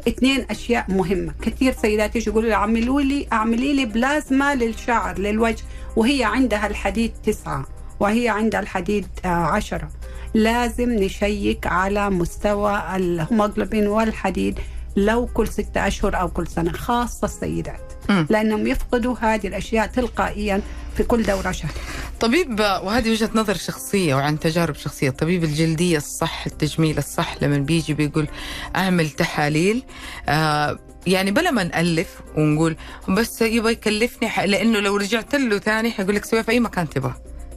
اثنين 0.07 0.45
أشياء 0.49 0.86
مهمة. 0.89 1.33
كثير 1.41 1.73
سيدات 1.81 2.15
يجوا 2.15 2.33
يقولوا 2.33 2.49
لي 2.49 2.55
اعملوا 2.55 3.01
لي 3.01 3.27
اعملي 3.33 3.73
لي 3.73 3.86
بلازما 3.86 4.55
للشعر 4.55 5.19
للوجه. 5.19 5.63
وهي 5.95 6.23
عندها 6.23 6.67
الحديد 6.67 7.13
تسعة. 7.25 7.65
وهي 7.99 8.29
عندها 8.29 8.60
الحديد 8.60 9.07
آه، 9.25 9.27
عشرة. 9.27 9.89
لازم 10.33 10.89
نشيك 10.89 11.67
على 11.67 12.10
مستوى 12.10 12.83
الهيموجلوبين 12.95 13.88
والحديد 13.88 14.60
لو 14.95 15.25
كل 15.25 15.47
ستة 15.47 15.88
أشهر 15.88 16.19
أو 16.19 16.27
كل 16.27 16.47
سنة 16.47 16.71
خاصة 16.71 17.25
السيدات. 17.25 17.93
مم. 18.10 18.27
لأنهم 18.29 18.67
يفقدوا 18.67 19.15
هذه 19.21 19.47
الأشياء 19.47 19.88
تلقائيا 19.88 20.62
في 20.97 21.03
كل 21.03 21.23
دورة 21.23 21.51
شهرية 21.51 21.73
طبيب 22.19 22.60
وهذه 22.60 23.12
وجهة 23.12 23.29
نظر 23.36 23.55
شخصية 23.55 24.15
وعن 24.15 24.39
تجارب 24.39 24.75
شخصية. 24.75 25.10
طبيب 25.10 25.43
الجلدية 25.43 25.97
الصح 25.97 26.45
التجميل 26.45 26.97
الصح 26.97 27.36
لما 27.43 27.57
بيجي 27.57 27.93
بيقول 27.93 28.27
أعمل 28.75 29.10
تحاليل 29.10 29.83
آه 30.29 30.79
يعني 31.07 31.31
بلا 31.31 31.51
ما 31.51 31.63
نألف 31.63 32.07
ونقول 32.38 32.75
بس 33.10 33.41
يبغى 33.41 33.71
يكلفني 33.71 34.29
لأنه 34.45 34.79
لو 34.79 34.95
رجعت 34.97 35.36
له 35.36 35.57
ثاني 35.60 35.91
حيقول 35.91 36.15
لك 36.15 36.25
سويها 36.25 36.43
في 36.43 36.51
أي 36.51 36.60
مكان 36.60 36.89
تبغى. 36.89 37.13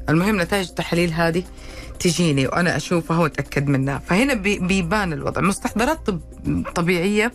المهم 0.09 0.41
نتائج 0.41 0.69
التحاليل 0.69 1.13
هذه 1.13 1.43
تجيني 2.01 2.47
وأنا 2.47 2.77
أشوفها 2.77 3.19
وأتأكد 3.19 3.67
منها. 3.69 3.99
فهنا 3.99 4.35
بي- 4.35 4.59
بيبان 4.59 5.13
الوضع. 5.13 5.41
مستحضرات 5.43 6.07
طب 6.07 6.21
طبيعية 6.75 7.33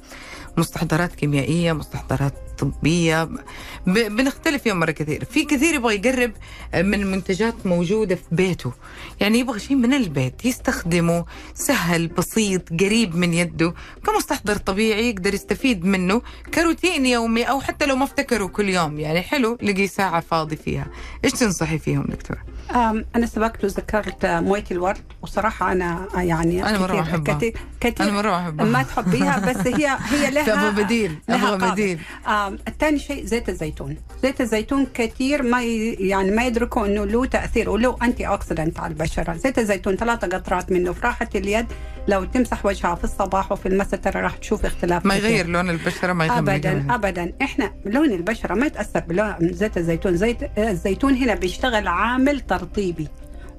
مستحضرات 0.57 1.15
كيميائية 1.15 1.73
مستحضرات 1.73 2.33
ب- 2.63 4.15
بنختلف 4.15 4.65
يوم 4.65 4.79
مرة 4.79 4.91
كثير. 4.91 5.25
في 5.25 5.43
كثير 5.45 5.73
يبغى 5.75 5.95
يقرب 5.95 6.31
من 6.75 7.11
منتجات 7.11 7.53
موجودة 7.65 8.15
في 8.15 8.21
بيته. 8.31 8.73
يعني 9.19 9.39
يبغى 9.39 9.59
شيء 9.59 9.75
من 9.77 9.93
البيت 9.93 10.45
يستخدمه 10.45 11.25
سهل 11.53 12.07
بسيط 12.07 12.69
قريب 12.69 13.15
من 13.15 13.33
يده 13.33 13.73
كمستحضر 14.05 14.55
طبيعي 14.57 15.09
يقدر 15.09 15.33
يستفيد 15.33 15.85
منه. 15.85 16.21
كروتين 16.53 17.05
يومي 17.05 17.43
أو 17.43 17.61
حتى 17.61 17.85
لو 17.85 17.95
ما 17.95 18.03
افتكره 18.03 18.45
كل 18.45 18.69
يوم. 18.69 18.99
يعني 18.99 19.21
حلو 19.21 19.57
لقي 19.61 19.87
ساعة 19.87 20.19
فاضي 20.19 20.55
فيها. 20.55 20.87
إيش 21.25 21.31
تنصحي 21.33 21.79
فيهم 21.79 22.03
دكتور؟ 22.09 22.37
أم، 22.75 23.05
أنا 23.15 23.25
سبقت 23.25 23.63
وذكرت 23.63 24.25
آه، 24.25 24.39
موية 24.39 24.63
الورد. 24.71 25.01
وصراحة 25.21 25.71
أنا 25.71 26.07
آه، 26.15 26.21
يعني 26.21 26.61
كثير 26.61 26.99
أحبها. 27.01 27.33
كثير, 27.35 27.57
كثير 27.79 28.05
أنا 28.09 28.11
مرة 28.11 28.37
أحبها. 28.39 28.65
ما 28.65 28.83
تحبيها 28.83 29.39
بس 29.39 29.67
هي 29.67 29.97
هي 30.09 30.31
لها 30.35 30.69
بديل 30.69 31.17
لها. 31.29 31.55
بديل. 31.55 31.99
آه 32.27 32.44
الثاني 32.47 32.99
شيء 32.99 33.25
زيت 33.25 33.49
الزيتون. 33.49 33.97
زيت 34.23 34.41
الزيتون 34.41 34.87
كثير 34.93 35.43
ما 35.43 35.63
يعني 35.63 36.31
ما 36.31 36.45
يدركوا 36.45 36.85
إنه 36.85 37.05
له 37.05 37.25
تأثير 37.25 37.69
وله 37.69 37.97
antioxidant 38.03 38.79
على 38.79 38.93
البشرة. 38.93 39.35
زيت 39.35 39.59
الزيتون 39.59 39.95
ثلاثة 39.95 40.27
قطرات 40.27 40.71
منه 40.71 40.93
في 40.93 41.01
راحة 41.07 41.29
اليد. 41.35 41.65
لو 42.07 42.23
تمسح 42.23 42.65
وجهها 42.65 42.95
في 42.95 43.03
الصباح 43.03 43.51
وفي 43.51 43.65
المساء 43.65 43.99
ترى 43.99 44.21
راح 44.21 44.37
تشوف 44.37 44.65
اختلاف 44.65 45.05
ما. 45.05 45.15
يغير 45.15 45.47
لون 45.47 45.69
البشرة 45.69 46.13
ما 46.13 46.25
يغير 46.25 46.39
ابدا 46.39 46.85
ابدا. 46.89 47.33
إحنا 47.41 47.73
لون 47.85 48.11
البشرة 48.11 48.53
ما 48.53 48.65
يتأثر 48.65 48.99
بلون 48.99 49.35
زيت 49.41 49.77
الزيتون. 49.77 50.17
زيت 50.17 50.37
الزيتون 50.57 51.15
هنا 51.15 51.35
بيشتغل 51.35 51.87
عامل 51.87 52.39
ترطيبي. 52.39 53.07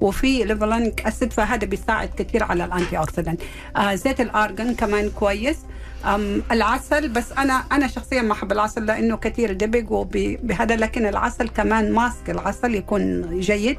وفي 0.01 0.43
لينوليك 0.43 1.01
acid 1.01 1.33
فهذا 1.33 1.65
بيساعد 1.65 2.09
كثير 2.17 2.43
على 2.43 2.65
ال 2.65 2.97
antioxidant 2.97 3.41
آه 3.77 3.95
زيت 3.95 4.21
الارجن 4.21 4.73
كمان 4.73 5.09
كويس. 5.09 5.57
العسل 6.51 7.09
بس 7.09 7.31
أنا 7.31 7.63
أنا 7.71 7.87
شخصيا 7.87 8.21
ما 8.21 8.33
أحب 8.33 8.51
العسل 8.51 8.85
لأنه 8.85 9.17
كثير 9.17 9.53
دبق 9.53 9.91
وبهذا 9.91 10.75
لكن 10.75 11.05
العسل 11.05 11.49
كمان 11.49 11.91
ماسك 11.93 12.29
العسل 12.29 12.75
يكون 12.75 13.39
جيد. 13.39 13.77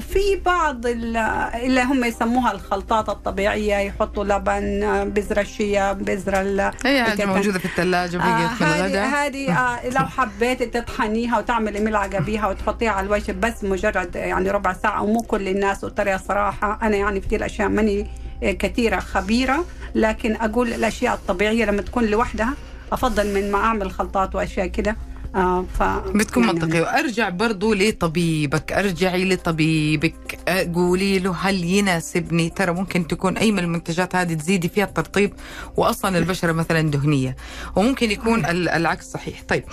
في 0.00 0.40
بعض 0.46 0.86
ال- 0.86 1.16
اللي 1.64 1.82
هم 1.82 2.04
يسموها 2.04 2.52
الخلطات 2.52 3.08
الطبيعية 3.08 3.74
يحطوا 3.76 4.24
لبن 4.24 4.82
آه، 4.82 5.04
بذرة 5.04 5.40
الشيا 5.40 5.92
بذرة 5.92 6.40
ال- 6.40 6.60
هي 6.60 6.70
حاجة 7.04 7.08
الكتان. 7.12 7.28
موجودة 7.28 7.58
في 7.58 7.64
الثلاجه 7.64 8.16
بقيت 8.16 8.62
من 8.62 8.66
هذه 8.66 9.26
هذه 9.26 9.52
آه 9.58 9.88
لو 9.98 10.06
حبيتي 10.06 10.66
تطحنيها 10.66 11.38
وتعملي 11.38 11.80
ملعقة 11.80 12.18
بيها 12.20 12.48
وتحطيها 12.48 12.90
على 12.90 13.06
الوجه 13.06 13.32
بس 13.32 13.64
مجرد 13.64 14.16
يعني 14.16 14.50
ربع 14.50 14.72
ساعة 14.72 15.02
ومو 15.02 15.20
كل 15.22 15.48
الناس 15.48 15.84
وترى 15.84 16.18
صراحة. 16.18 16.78
أنا 16.82 16.96
يعني 16.96 17.20
في 17.20 17.36
الأشياء 17.36 17.68
ماني 17.68 18.06
آه، 18.42 18.52
كثيره 18.52 19.00
خبيرة. 19.00 19.64
لكن 19.94 20.36
أقول 20.36 20.72
الأشياء 20.72 21.14
الطبيعية 21.14 21.64
لما 21.64 21.82
تكون 21.82 22.04
لوحدها 22.04 22.54
أفضل 22.92 23.34
من 23.34 23.50
ما 23.52 23.58
أعمل 23.58 23.90
خلطات 23.90 24.34
وأشياء 24.34 24.66
كده. 24.66 24.96
آه 25.34 25.64
ف 25.78 25.82
بتكون 26.16 26.44
يعني 26.44 26.60
منطقي 26.60 26.80
وأرجع 26.80 27.28
برضو 27.28 27.74
لطبيبك. 27.74 28.72
أرجعي 28.72 29.24
لطبيبك. 29.24 30.38
آه، 30.48 30.72
قولي 30.74 31.18
له 31.18 31.36
هل 31.40 31.64
يناسبني؟ 31.64 32.50
ترى 32.50 32.72
ممكن 32.72 33.06
تكون 33.06 33.36
أي 33.38 33.52
من 33.52 33.58
المنتجات 33.58 34.16
هذه 34.16 34.34
تزيدي 34.34 34.68
فيها 34.68 34.84
الترطيب 34.84 35.32
واصلا 35.76 36.18
البشرة 36.18 36.52
مثلا 36.52 36.90
دهنية. 36.90 37.36
وممكن 37.76 38.10
يكون 38.10 38.44
ال- 38.46 38.68
العكس 38.68 39.06
صحيح. 39.10 39.42
طيب 39.48 39.64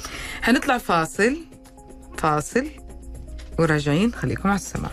هنطلع 0.43 0.77
فاصل 0.77 1.37
فاصل 2.17 2.67
وراجعين. 3.59 4.13
خليكم 4.13 4.49
على 4.49 4.55
السماء 4.59 4.91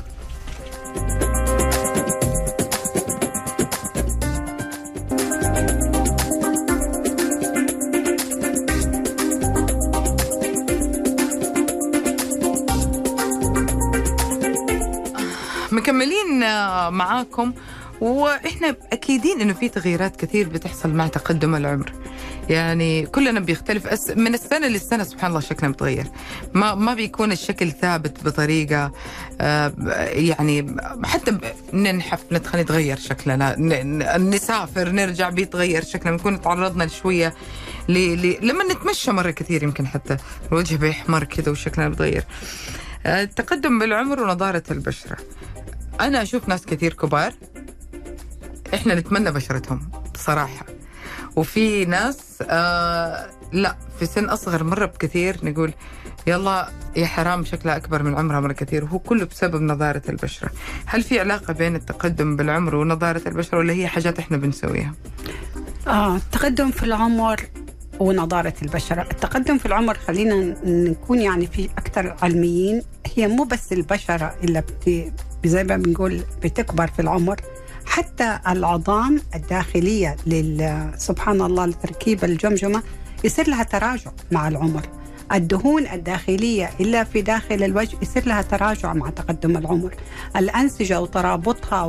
آه، 16.43 16.91
معاكم 16.91 17.53
وإحنا 18.01 18.77
أكيدين 18.93 19.41
إنه 19.41 19.53
في 19.53 19.69
تغييرات 19.69 20.17
كثير 20.17 20.49
بتحصل 20.49 20.91
مع 20.91 21.07
تقدم 21.09 21.55
العمر. 21.55 21.93
يعني 22.49 23.07
كلنا 23.07 23.41
بيختلف 23.41 23.87
من 24.17 24.35
السنة 24.35 24.67
للسنة 24.67 25.05
سبحان 25.05 25.31
الله 25.31 25.41
شكلنا 25.41 25.69
بيتغير 25.73 26.07
ما 26.55 26.75
ما 26.75 26.95
بيكون 26.95 27.33
الشكل 27.33 27.73
ثابت 27.73 28.25
بطريقة 28.25 28.93
آه، 29.41 29.73
يعني 30.13 30.77
حتى 31.05 31.39
ننحف 31.73 32.21
نتخ- 32.33 32.55
نتغير 32.55 32.99
شكلنا 32.99 33.57
نسافر 34.19 34.89
نرجع 34.89 35.29
بيتغير 35.31 35.85
شكلنا 35.85 36.17
بنكون 36.17 36.41
تعرضنا 36.41 36.87
شوية 36.87 37.35
ل... 37.89 37.93
ل... 37.93 38.39
لما 38.49 38.65
نتمشى 38.65 39.13
مرة 39.13 39.31
كثير 39.31 39.63
يمكن 39.63 39.87
حتى 39.87 40.17
الوجه 40.53 40.77
بيحمر 40.77 41.25
كذا 41.25 41.53
وشكلنا 41.53 41.89
بيتغير. 41.89 42.25
آه، 43.07 43.23
التقدم 43.23 43.79
بالعمر 43.79 44.21
ونضاره 44.23 44.63
البشرة. 44.71 45.17
أنا 46.01 46.23
أشوف 46.23 46.49
ناس 46.49 46.67
كثير 46.67 46.93
كبار 46.93 47.33
إحنا 48.75 48.95
نتمنى 48.95 49.31
بشرتهم 49.31 49.91
بصراحه 50.15 50.67
وفي 51.37 51.85
ناس 51.85 52.43
آه 52.49 53.31
لا 53.53 53.77
في 53.99 54.07
سن 54.07 54.25
أصغر 54.25 54.65
مرة 54.65 54.87
بكثير 54.87 55.37
نقول 55.43 55.73
يلا 56.27 56.69
يا 56.97 57.07
حرام 57.07 57.45
شكلها 57.45 57.77
أكبر 57.77 58.03
من 58.03 58.15
عمرها 58.15 58.41
مرة 58.41 58.53
كثير. 58.53 58.85
وهو 58.85 58.99
كله 58.99 59.25
بسبب 59.25 59.63
نضاره 59.63 60.03
البشرة. 60.09 60.51
هل 60.87 61.03
في 61.03 61.21
علاقة 61.21 61.53
بين 61.53 61.77
التقدم 61.77 62.37
بالعمر 62.37 62.75
ونضاره 62.75 63.23
البشرة 63.27 63.59
ولا 63.59 63.73
هي 63.73 63.87
حاجات 63.87 64.19
إحنا 64.19 64.37
بنسويها؟ 64.37 64.95
آه 65.87 66.17
التقدم 66.17 66.71
في 66.71 66.83
العمر 66.83 67.41
ونضارة 67.99 68.55
البشرة. 68.63 69.03
التقدم 69.03 69.59
في 69.59 69.67
العمر 69.67 69.95
خلينا 69.95 70.57
نكون 70.65 71.21
يعني 71.21 71.47
في 71.47 71.69
أكثر 71.79 72.17
علميين 72.23 72.83
هي 73.17 73.29
مو 73.29 73.45
بس 73.45 73.73
البشرة 73.73 74.35
اللي. 74.45 74.63
زي 75.45 75.65
ما 75.65 75.77
بنقول 75.77 76.21
بتكبر 76.43 76.87
في 76.87 77.03
العمر. 77.03 77.41
حتى 77.87 78.39
العظام 78.49 79.21
الداخلية 79.35 80.17
لل... 80.27 80.91
سبحان 80.97 81.41
الله 81.41 81.67
لتركيب 81.67 82.25
الجمجمة 82.25 82.83
يصير 83.25 83.49
لها 83.49 83.63
تراجع 83.63 84.11
مع 84.33 84.49
العمر. 84.49 84.83
الدهون 85.33 85.87
الداخلية 85.87 86.71
إلا 86.81 87.05
في 87.05 87.23
داخل 87.23 87.63
الوجه 87.63 87.97
يصير 88.03 88.27
لها 88.27 88.43
تراجع 88.43 88.93
مع 88.93 89.11
تقدم 89.11 89.57
العمر. 89.57 89.95
الأنسجة 90.37 91.01
وترابطها 91.01 91.83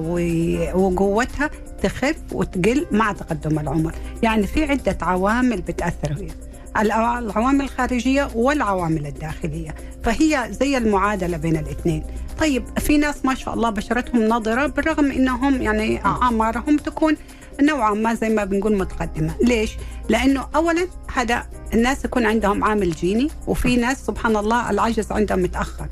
وقوتها 0.73 1.49
تخف 1.83 2.17
وتقل 2.31 2.85
مع 2.91 3.11
تقدم 3.11 3.59
العمر. 3.59 3.95
يعني 4.23 4.47
في 4.47 4.63
عدة 4.63 4.97
عوامل 5.01 5.61
بتأثر 5.61 6.13
فيها. 6.13 6.48
العوامل 6.77 7.61
الخارجية 7.61 8.29
والعوامل 8.35 9.07
الداخلية. 9.07 9.75
فهي 10.03 10.47
زي 10.51 10.77
المعادلة 10.77 11.37
بين 11.37 11.57
الاثنين. 11.57 12.03
طيب 12.39 12.79
في 12.79 12.97
ناس 12.97 13.25
ما 13.25 13.35
شاء 13.35 13.53
الله 13.53 13.69
بشرتهم 13.69 14.23
نضرة 14.27 14.67
بالرغم 14.67 15.11
إنهم 15.11 15.61
يعني 15.61 16.05
أعمارهم 16.05 16.77
تكون 16.77 17.17
نوعا 17.61 17.93
ما 17.93 18.13
زي 18.13 18.29
ما 18.29 18.43
بنقول 18.43 18.77
متقدمة. 18.77 19.35
ليش؟ 19.41 19.71
لأنه 20.09 20.47
أولا 20.55 20.87
هذا 21.13 21.45
الناس 21.73 22.05
يكون 22.05 22.25
عندهم 22.25 22.63
عامل 22.63 22.91
جيني 22.91 23.29
وفي 23.47 23.75
ناس 23.75 24.05
سبحان 24.05 24.37
الله 24.37 24.69
العجز 24.69 25.11
عندهم 25.11 25.39
متأخر. 25.39 25.87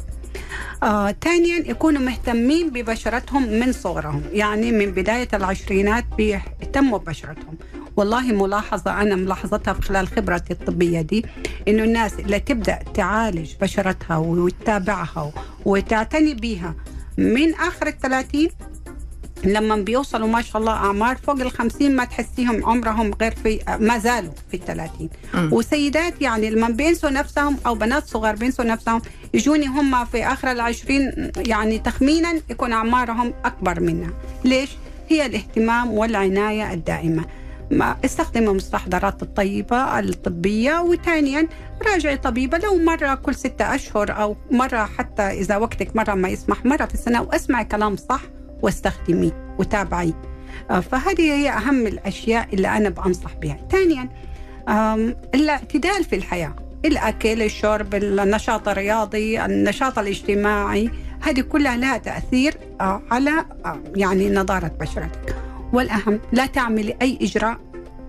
آه، 0.84 1.16
ثانيا 1.24 1.58
يكونوا 1.58 2.02
مهتمين 2.02 2.70
ببشرتهم 2.70 3.44
من 3.44 3.72
صغرهم. 3.72 4.22
يعني 4.32 4.72
من 4.72 4.86
بداية 4.92 5.28
العشرينات 5.34 6.06
بيهتموا 6.18 6.98
ببشرتهم. 6.98 7.58
والله 7.98 8.22
ملاحظة 8.22 9.02
أنا 9.02 9.16
ملاحظتها 9.16 9.74
في 9.74 9.82
خلال 9.82 10.08
خبرتي 10.08 10.54
الطبية 10.54 11.02
دي 11.02 11.26
إنه 11.68 11.84
الناس 11.84 12.20
اللي 12.20 12.40
تبدأ 12.40 12.80
تعالج 12.94 13.54
بشرتها 13.62 14.18
وتتابعها 14.18 15.32
وتعتني 15.66 16.34
بيها 16.34 16.76
من 17.18 17.54
آخر 17.54 17.88
الثلاثين 17.88 18.50
لما 19.44 19.76
بيوصلوا 19.76 20.28
ما 20.28 20.42
شاء 20.42 20.62
الله 20.62 20.72
أعمار 20.72 21.18
فوق 21.18 21.42
الخمسين 21.42 21.96
ما 21.96 22.06
تحسيهم 22.06 22.66
عمرهم 22.66 23.12
غير 23.22 23.36
في 23.36 23.60
ما 23.80 23.98
زالوا 23.98 24.32
في 24.52 24.58
الثلاثين. 24.58 25.10
وسيدات 25.52 26.22
يعني 26.22 26.50
لما 26.50 26.70
بينسوا 26.70 27.10
نفسهم 27.10 27.58
أو 27.66 27.76
بنات 27.76 28.08
صغار 28.08 28.36
بينسوا 28.36 28.66
نفسهم 28.66 29.02
يجوني 29.34 29.66
هم 29.68 30.06
في 30.06 30.26
آخر 30.26 30.52
العشرين 30.52 31.32
يعني 31.38 31.80
تخمينا 31.80 32.34
يكون 32.50 32.74
أعمارهم 32.74 33.34
أكبر 33.46 33.80
منها 33.80 34.10
ليش؟ 34.46 34.70
هي 35.10 35.26
الاهتمام 35.26 35.92
والعناية 35.92 36.74
الدائمة 36.74 37.26
ما 37.72 37.98
استخدموا 38.06 38.52
المستحضرات 38.52 39.24
الطيبة 39.24 40.00
الطبية. 40.00 40.82
وثانيا 40.82 41.48
راجعي 41.94 42.18
طبيبة 42.18 42.58
لو 42.58 42.78
مرة 42.78 43.16
كل 43.16 43.36
ستة 43.36 43.76
أشهر 43.76 44.22
أو 44.22 44.36
مرة 44.52 44.86
حتى 44.86 45.22
إذا 45.22 45.58
وقتك 45.58 45.96
مرة 45.96 46.14
ما 46.14 46.30
يسمح 46.30 46.66
مرة 46.66 46.86
في 46.86 46.94
السنة 46.94 47.22
واسمعي 47.22 47.66
كلام 47.66 47.96
صح 47.96 48.22
واستخدميه 48.62 49.56
وتابعيه 49.60 50.14
آه، 50.72 50.80
فهذه 50.80 51.22
هي 51.22 51.50
أهم 51.50 51.88
الأشياء 51.88 52.48
اللي 52.54 52.68
أنا 52.68 52.90
بأنصح 52.90 53.34
بها. 53.34 53.60
ثانيا 53.72 54.10
الاعتدال 55.36 56.04
في 56.04 56.16
الحياة. 56.16 56.56
الأكل 56.86 57.42
الشرب 57.42 57.96
النشاط 57.96 58.68
الرياضي 58.68 59.46
النشاط 59.46 60.00
الاجتماعي 60.00 60.92
هذه 61.22 61.42
كلها 61.42 61.78
لها 61.78 61.98
تأثير 61.98 62.58
آه، 62.82 63.02
على 63.12 63.46
آه، 63.66 63.80
يعني 63.96 64.30
نضارة 64.30 64.72
بشرتك. 64.80 65.36
والأهم 65.74 66.20
لا 66.32 66.46
تعملي 66.46 66.96
أي 67.02 67.20
إجراء 67.22 67.58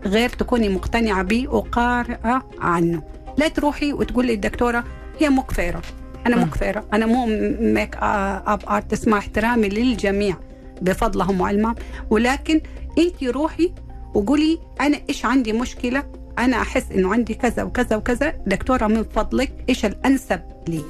غير 0.06 0.28
تكوني 0.28 0.68
مقتنعة 0.68 1.22
به 1.22 1.48
وقارئة 1.48 2.48
عنه. 2.60 3.02
لا 3.38 3.48
تروحي 3.48 3.92
وتقولي 3.92 4.34
الدكتورة 4.34 4.84
هي 5.18 5.28
مكفرة 5.28 5.82
أنا 6.26 6.36
مم. 6.36 6.42
مكفرة 6.42 6.84
أنا 6.92 7.06
مو 7.06 7.26
ميك 7.60 7.96
أب 7.96 8.60
أرتست 8.68 9.08
مع 9.08 9.18
احترامي 9.18 9.68
للجميع 9.68 10.36
بفضلهم 10.82 11.40
وعلمهم. 11.40 11.74
ولكن 12.10 12.60
أنت 12.98 13.24
روحي 13.24 13.72
وقولي 14.14 14.58
أنا 14.80 15.00
إيش 15.08 15.24
عندي 15.24 15.52
مشكلة؟ 15.52 16.04
أنا 16.38 16.62
أحس 16.62 16.92
إنه 16.92 17.12
عندي 17.12 17.34
كذا 17.34 17.62
وكذا 17.62 17.96
وكذا 17.96 18.34
دكتورة 18.46 18.86
من 18.86 19.04
فضلك 19.04 19.64
إيش 19.68 19.84
الأنسب 19.84 20.40
لي. 20.68 20.82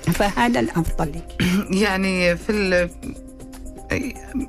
فهذا 0.00 0.60
الأفضل 0.60 1.08
لك. 1.08 1.42
يعني 1.82 2.36
في 2.36 2.52
ال... 2.52 2.90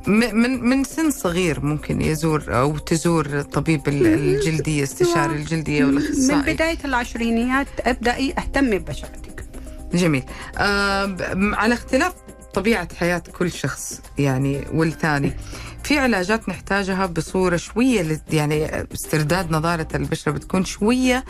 من 0.07 0.63
من 0.69 0.83
سن 0.83 1.11
صغير 1.11 1.65
ممكن 1.65 2.01
يزور 2.01 2.43
أو 2.49 2.77
تزور 2.77 3.41
طبيب 3.41 3.87
ال- 3.87 4.07
الجلدية 4.07 4.83
استشاري 4.83 5.35
الجلدية 5.35 5.83
من 5.83 5.95
والأخصائي. 5.95 6.53
بداية 6.53 6.77
العشرينيات 6.85 7.67
أبدأي 7.79 8.33
أهتمي 8.37 8.77
ببشرتك. 8.79 9.45
جميل. 9.93 10.23
آه 10.57 11.17
على 11.53 11.73
اختلاف 11.73 12.13
طبيعة 12.53 12.87
حياة 12.95 13.23
كل 13.39 13.51
شخص 13.51 14.01
يعني 14.17 14.61
والثاني 14.73 15.31
في 15.83 15.97
علاجات 15.99 16.49
نحتاجها 16.49 17.05
بصورة 17.05 17.55
شوية 17.57 18.01
لت- 18.03 18.33
يعني 18.33 18.85
استرداد 18.93 19.51
نضارة 19.51 19.87
البشرة 19.95 20.31
بتكون 20.31 20.65
شوية 20.65 21.23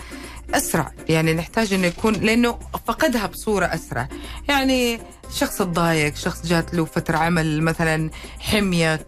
أسرع. 0.53 0.91
يعني 1.09 1.33
نحتاج 1.33 1.73
إنه 1.73 1.87
يكون 1.87 2.13
لأنه 2.13 2.59
فقدها 2.87 3.27
بصورة 3.27 3.65
أسرع. 3.65 4.07
يعني 4.49 4.99
شخص 5.33 5.57
تضايق 5.57 6.15
شخص 6.15 6.45
جات 6.45 6.73
له 6.73 6.85
فترة 6.85 7.17
عمل 7.17 7.61
مثلا 7.63 8.09
حمية 8.39 8.95
ت- 8.95 9.05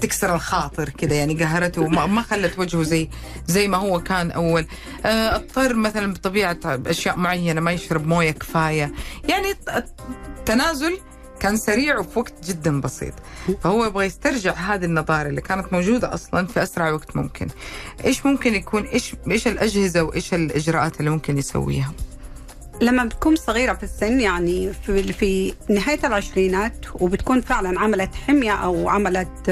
تكسر 0.00 0.34
الخاطر 0.34 0.88
كده 0.88 1.14
يعني 1.14 1.34
قهرته 1.34 1.82
وما 1.82 2.06
ما 2.06 2.22
خلت 2.22 2.58
وجهه 2.58 2.82
زي 2.82 3.08
زي 3.46 3.68
ما 3.68 3.76
هو 3.76 4.00
كان 4.02 4.30
أول. 4.30 4.66
آه، 5.06 5.36
اضطر 5.36 5.74
مثلا 5.74 6.12
بطبيعة 6.12 6.58
أشياء 6.64 7.16
معينة 7.16 7.60
ما 7.60 7.72
يشرب 7.72 8.06
موية 8.06 8.30
كفاية. 8.30 8.92
يعني 9.24 9.46
التنازل 10.38 10.98
كان 11.40 11.56
سريع 11.56 11.98
وفي 11.98 12.18
وقت 12.18 12.32
جدا 12.44 12.80
بسيط. 12.80 13.14
فهو 13.62 13.84
يبغى 13.84 14.06
يسترجع 14.06 14.52
هذه 14.54 14.84
النضاره 14.84 15.28
اللي 15.28 15.40
كانت 15.40 15.72
موجودة 15.72 16.14
أصلا 16.14 16.46
في 16.46 16.62
أسرع 16.62 16.90
وقت 16.92 17.16
ممكن. 17.16 17.48
إيش 18.04 18.26
ممكن 18.26 18.54
يكون 18.54 18.82
إيش 18.82 19.14
إيش 19.30 19.46
الأجهزة 19.48 20.02
وإيش 20.02 20.34
الإجراءات 20.34 21.00
اللي 21.00 21.10
ممكن 21.10 21.38
يسويها؟ 21.38 21.92
لما 22.82 23.04
بتكون 23.04 23.36
صغيرة 23.36 23.72
في 23.72 23.82
السن 23.82 24.20
يعني 24.20 24.72
في, 24.72 25.12
نهاية 25.68 25.98
العشرينات 26.04 26.86
وبتكون 26.94 27.40
فعلا 27.40 27.80
عملت 27.80 28.14
حمية 28.14 28.52
أو 28.52 28.88
عملت 28.88 29.50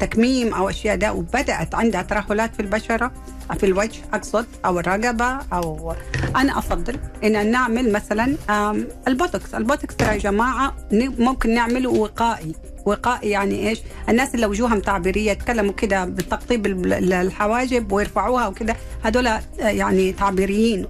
تكميم 0.00 0.54
أو 0.54 0.68
أشياء 0.70 0.96
ده 0.96 1.12
وبدأت 1.12 1.74
عندها 1.74 2.02
ترهلات 2.02 2.54
في 2.54 2.60
البشرة 2.62 3.12
في 3.58 3.66
الوجه 3.66 4.00
أقصد 4.12 4.46
أو 4.64 4.78
الرقبة 4.80 5.38
أو 5.52 5.94
أنا 6.36 6.58
أفضل 6.58 6.96
إن 7.24 7.50
نعمل 7.50 7.92
مثلا 7.92 8.36
البوتوكس. 9.08 9.54
البوتوكس 9.54 9.94
يا 10.00 10.16
جماعة 10.16 10.76
ممكن 10.92 11.54
نعمله 11.54 11.90
وقائي. 11.90 12.52
وقائي 12.86 13.30
يعني 13.30 13.68
إيش؟ 13.68 13.80
الناس 14.08 14.34
اللي 14.34 14.46
وجوههم 14.46 14.80
تعبيرية 14.80 15.30
يتكلموا 15.30 15.72
كده 15.72 16.04
بتقطيب 16.04 16.66
ال- 16.66 17.12
الحواجب 17.12 17.92
ويرفعوها 17.92 18.46
وكده. 18.48 18.76
هذول 19.02 19.26
آه، 19.26 19.40
يعني 19.60 20.12
تعبيريين. 20.12 20.86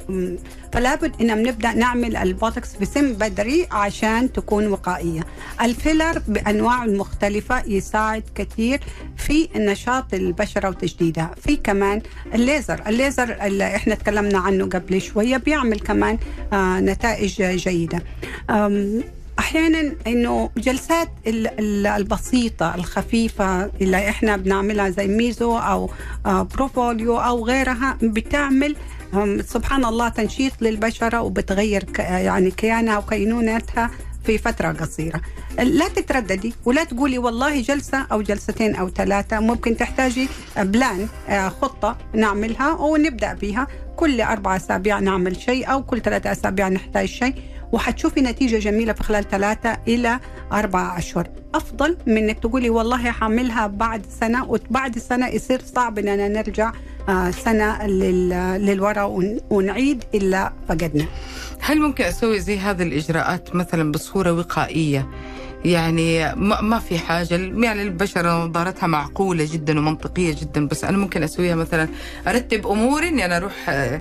فلا 0.73 0.95
بد 0.95 1.13
إن 1.21 1.43
نبدأ 1.43 1.73
نعمل 1.75 2.17
البوتوكس 2.17 2.69
سن 2.95 3.13
بدري 3.13 3.67
عشان 3.73 4.33
تكون 4.33 4.67
وقائية. 4.67 5.21
الفيلر 5.63 6.23
بانواعه 6.29 6.85
المختلفه 6.85 7.63
يساعد 7.67 8.23
كثير 8.35 8.81
في 9.17 9.49
نشاط 9.57 10.15
البشرة 10.15 10.69
وتجديدها، 10.69 11.31
في 11.45 11.57
كمان 11.57 12.03
الليزر، 12.35 12.83
الليزر 12.87 13.37
اللي 13.47 13.77
إحنا 13.77 13.95
تكلمنا 13.95 14.39
عنه 14.39 14.65
قبل 14.67 15.01
شوية 15.01 15.37
بيعمل 15.37 15.81
كمان 15.81 16.19
آه 16.53 16.81
نتائج 16.81 17.43
جيدة. 17.43 18.03
أحيانا 19.39 19.93
إنه 20.07 20.51
جلسات 20.57 21.09
ال- 21.27 21.61
ال- 21.61 21.87
البسيطة 21.87 22.75
الخفيفة 22.75 23.65
اللي 23.81 24.09
إحنا 24.09 24.37
بنعملها 24.37 24.91
زي 24.91 25.07
ميزو 25.07 25.59
أو 25.59 25.91
آه، 26.27 26.43
بروفايلو 26.43 27.17
أو 27.17 27.47
غيرها 27.47 27.99
بتعمل 28.03 28.77
هم، 29.13 29.43
سبحان 29.43 29.85
الله 29.85 30.09
تنشيط 30.09 30.53
للبشرة 30.61 31.21
وبتغير 31.21 31.85
يعني 31.99 32.51
كيانها 32.51 32.99
وكينونتها 32.99 33.91
في 34.25 34.39
فترة 34.39 34.73
قصيرة. 34.73 35.21
لا 35.59 35.89
تترددي 35.89 36.55
ولا 36.65 36.85
تقولي 36.85 37.19
والله 37.19 37.61
جلسة 37.61 38.07
أو 38.13 38.23
جلستين 38.23 38.75
أو 38.75 38.89
ثلاثة 38.89 39.41
ممكن 39.41 39.77
تحتاجي 39.77 40.29
plan 40.57 41.09
آه، 41.29 41.49
خطة 41.49 41.99
نعملها 42.15 42.73
ونبدأ 42.73 43.35
بها 43.35 43.67
كل 43.97 44.21
أربع 44.21 44.57
أسابيع 44.57 44.99
نعمل 44.99 45.37
شيء 45.37 45.73
أو 45.73 45.83
كل 45.83 46.01
ثلاثة 46.01 46.33
أسابيع 46.33 46.69
نحتاج 46.69 47.09
شيء 47.09 47.35
وحتشوفي 47.73 48.21
نتيجة 48.21 48.59
جميلة 48.59 48.93
في 48.93 49.03
خلال 49.03 49.29
ثلاثة 49.29 49.79
إلى 49.89 50.21
أربعة 50.53 50.99
أشهر. 50.99 51.29
أفضل 51.55 51.97
من 52.07 52.17
إنك 52.17 52.39
تقولي 52.39 52.71
والله 52.71 53.11
حعملها 53.11 53.67
بعد 53.67 54.07
سنة 54.21 54.45
وبعد 54.51 54.99
سنة 54.99 55.29
يصير 55.29 55.63
صعب 55.75 55.99
إننا 55.99 56.29
نرجع 56.29 56.73
سنة 57.31 57.87
لل- 57.87 58.67
للوراء 58.67 59.09
ون- 59.09 59.41
ونعيد 59.51 60.05
إلا 60.15 60.53
فقدنا. 60.69 61.07
هل 61.61 61.81
ممكن 61.81 62.05
أسوي 62.05 62.41
زي 62.41 62.59
هذه 62.59 62.83
الإجراءات 62.83 63.55
مثلا 63.55 63.93
بصورة 63.93 64.33
وقائية؟ 64.33 65.09
يعني 65.65 66.35
ما, 66.35 66.79
في 66.79 66.99
حاجة. 66.99 67.35
يعني 67.35 67.83
البشره 67.83 68.45
نظارتها 68.45 68.87
معقولة 68.87 69.49
جدا 69.53 69.79
ومنطقية 69.79 70.35
جدا 70.41 70.67
بس 70.69 70.85
أنا 70.85 70.99
ممكن 70.99 71.23
أسويها 71.23 71.55
مثلا 71.55 71.89
أرتب 72.29 72.67
أموري 72.67 73.09
إني 73.09 73.25
أنا 73.25 73.37
أروح 73.37 73.53
آه، 73.69 74.01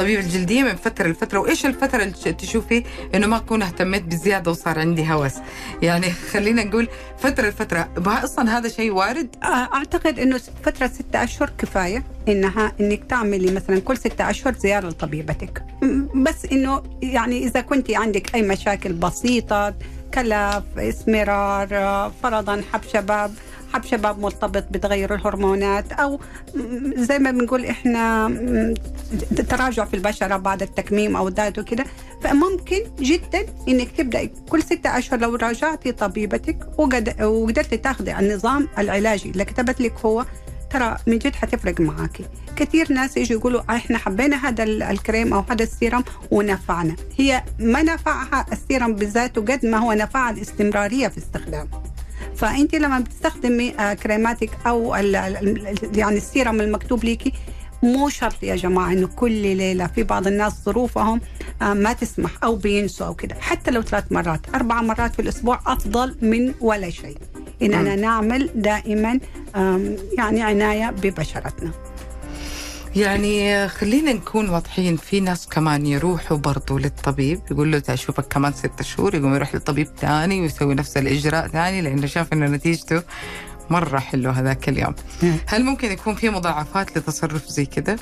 طبيب 0.00 0.20
الجلدية 0.20 0.62
من 0.62 0.76
فترة 0.76 1.08
لفترة 1.08 1.38
وإيش 1.38 1.66
الفترة 1.66 2.02
اللي 2.02 2.32
تشوفي 2.32 2.84
إنه 3.14 3.26
ما 3.26 3.36
اكون 3.36 3.62
اهتميت 3.62 4.02
بزيادة 4.02 4.50
وصار 4.50 4.78
عندي 4.78 5.12
هوس؟ 5.12 5.32
يعني 5.82 6.10
خلينا 6.10 6.64
نقول 6.64 6.88
فترة 7.18 7.48
لفترة. 7.48 7.88
أصلا 8.06 8.58
هذا 8.58 8.68
شيء 8.68 8.90
وارد؟ 8.90 9.36
آه، 9.42 9.46
أعتقد 9.46 10.18
إنه 10.18 10.40
فترة 10.64 10.86
ستة 10.86 11.24
أشهر 11.24 11.50
كفاية 11.58 12.04
إنها 12.28 12.72
إنك 12.80 13.04
تعملي 13.04 13.52
مثلا 13.52 13.80
كل 13.80 13.96
ستة 13.96 14.30
أشهر 14.30 14.54
زيارة 14.54 14.88
لطبيبتك. 14.88 15.62
بس 16.14 16.44
إنه 16.52 16.82
يعني 17.02 17.44
إذا 17.44 17.60
كنت 17.60 17.90
عندك 17.90 18.34
أي 18.34 18.42
مشاكل 18.42 18.92
بسيطة 18.92 19.74
كلف 20.14 20.64
إسمرار 20.78 21.68
آه، 21.72 22.12
فرضا 22.22 22.62
حب 22.72 22.80
شباب 22.92 23.34
حب 23.72 23.84
شباب 23.84 24.18
مرتبط 24.18 24.64
بتغير 24.70 25.14
الهرمونات 25.14 25.92
أو 25.92 26.20
زي 26.96 27.18
ما 27.18 27.30
بنقول 27.30 27.64
إحنا 27.66 28.28
تراجع 29.48 29.84
في 29.84 29.94
البشرة 29.94 30.36
بعد 30.36 30.62
التكميم 30.62 31.16
أو 31.16 31.28
الدايت 31.28 31.58
وكده. 31.58 31.84
فممكن 32.22 32.80
جدا 33.00 33.46
إنك 33.68 33.90
تبدأي 33.90 34.30
كل 34.48 34.62
ستة 34.62 34.98
أشهر 34.98 35.20
لو 35.20 35.34
راجعتي 35.36 35.92
طبيبتك 35.92 36.58
وقد- 36.78 37.22
وقدرتي 37.22 37.76
تاخذي 37.76 38.18
النظام 38.18 38.68
العلاجي 38.78 39.30
اللي 39.30 39.44
كتبت 39.44 39.80
لك 39.80 39.94
هو 40.06 40.24
ترى 40.70 40.96
من 41.06 41.18
جد 41.18 41.34
حتفرق 41.34 41.80
معاكي 41.80 42.24
كثير 42.56 42.92
ناس 42.92 43.16
يجوا 43.16 43.38
يقولوا 43.38 43.60
إحنا 43.70 43.98
حبينا 43.98 44.48
هذا 44.48 44.64
ال- 44.64 44.82
الكريم 44.82 45.32
أو 45.34 45.44
هذا 45.50 45.62
السيرم 45.62 46.04
ونفعنا. 46.30 46.96
هي 47.18 47.42
ما 47.58 47.82
نفعها 47.82 48.46
السيرم 48.52 48.94
بذاته 48.94 49.40
قد 49.40 49.66
ما 49.66 49.78
هو 49.78 49.92
نفعها 49.92 50.30
الاستمرارية 50.30 51.08
في 51.08 51.18
استخدامه. 51.18 51.68
فأنت 52.36 52.74
لما 52.74 52.98
بتستخدمي 52.98 53.74
آه، 53.80 53.94
كريماتك 53.94 54.50
أو 54.66 54.94
يعني 55.94 56.16
السيرم 56.16 56.60
المكتوب 56.60 57.04
ليكي 57.04 57.32
مو 57.82 58.08
شرط 58.08 58.42
يا 58.42 58.56
جماعة 58.56 58.92
إنه 58.92 59.06
كل 59.06 59.32
ليلة 59.32 59.86
في 59.86 60.02
بعض 60.02 60.26
الناس 60.26 60.52
ظروفهم 60.64 61.20
آه، 61.62 61.74
ما 61.74 61.92
تسمح 61.92 62.30
أو 62.44 62.56
بينسوا 62.56 63.06
أو 63.06 63.14
كده. 63.14 63.34
حتى 63.40 63.70
لو 63.70 63.82
ثلاث 63.82 64.12
مرات 64.12 64.40
أربع 64.54 64.82
مرات 64.82 65.14
في 65.14 65.22
الأسبوع 65.22 65.60
أفضل 65.66 66.16
من 66.22 66.54
ولا 66.60 66.90
شيء. 66.90 67.18
إننا 67.62 67.96
نعمل 67.96 68.50
دائما 68.54 69.20
يعني 70.18 70.42
عناية 70.42 70.90
ببشرتنا. 70.90 71.70
يعني 72.96 73.68
خلينا 73.68 74.12
نكون 74.12 74.48
واضحين 74.48 74.96
في 74.96 75.20
ناس 75.20 75.48
كمان 75.48 75.86
يروحوا 75.86 76.36
برضو 76.36 76.78
للطبيب 76.78 77.40
يقول 77.50 77.72
له 77.72 77.82
اشوفك 77.88 78.24
كمان 78.28 78.52
ستة 78.52 78.84
شهور 78.84 79.14
يقوم 79.14 79.34
يروح 79.34 79.54
لطبيب 79.54 79.88
ثاني 80.00 80.40
ويسوي 80.40 80.74
نفس 80.74 80.96
الإجراء 80.96 81.48
ثاني 81.48 81.80
لأنه 81.80 82.06
شاف 82.06 82.32
إنه 82.32 82.46
نتيجته 82.46 83.02
مرة 83.70 83.98
حلو 83.98 84.30
هذاك 84.30 84.68
اليوم. 84.68 84.94
هل 85.46 85.64
ممكن 85.64 85.92
يكون 85.92 86.14
في 86.14 86.30
مضاعفات 86.30 86.98
لتصرف 86.98 87.46
زي 87.46 87.66
كده؟ 87.66 87.96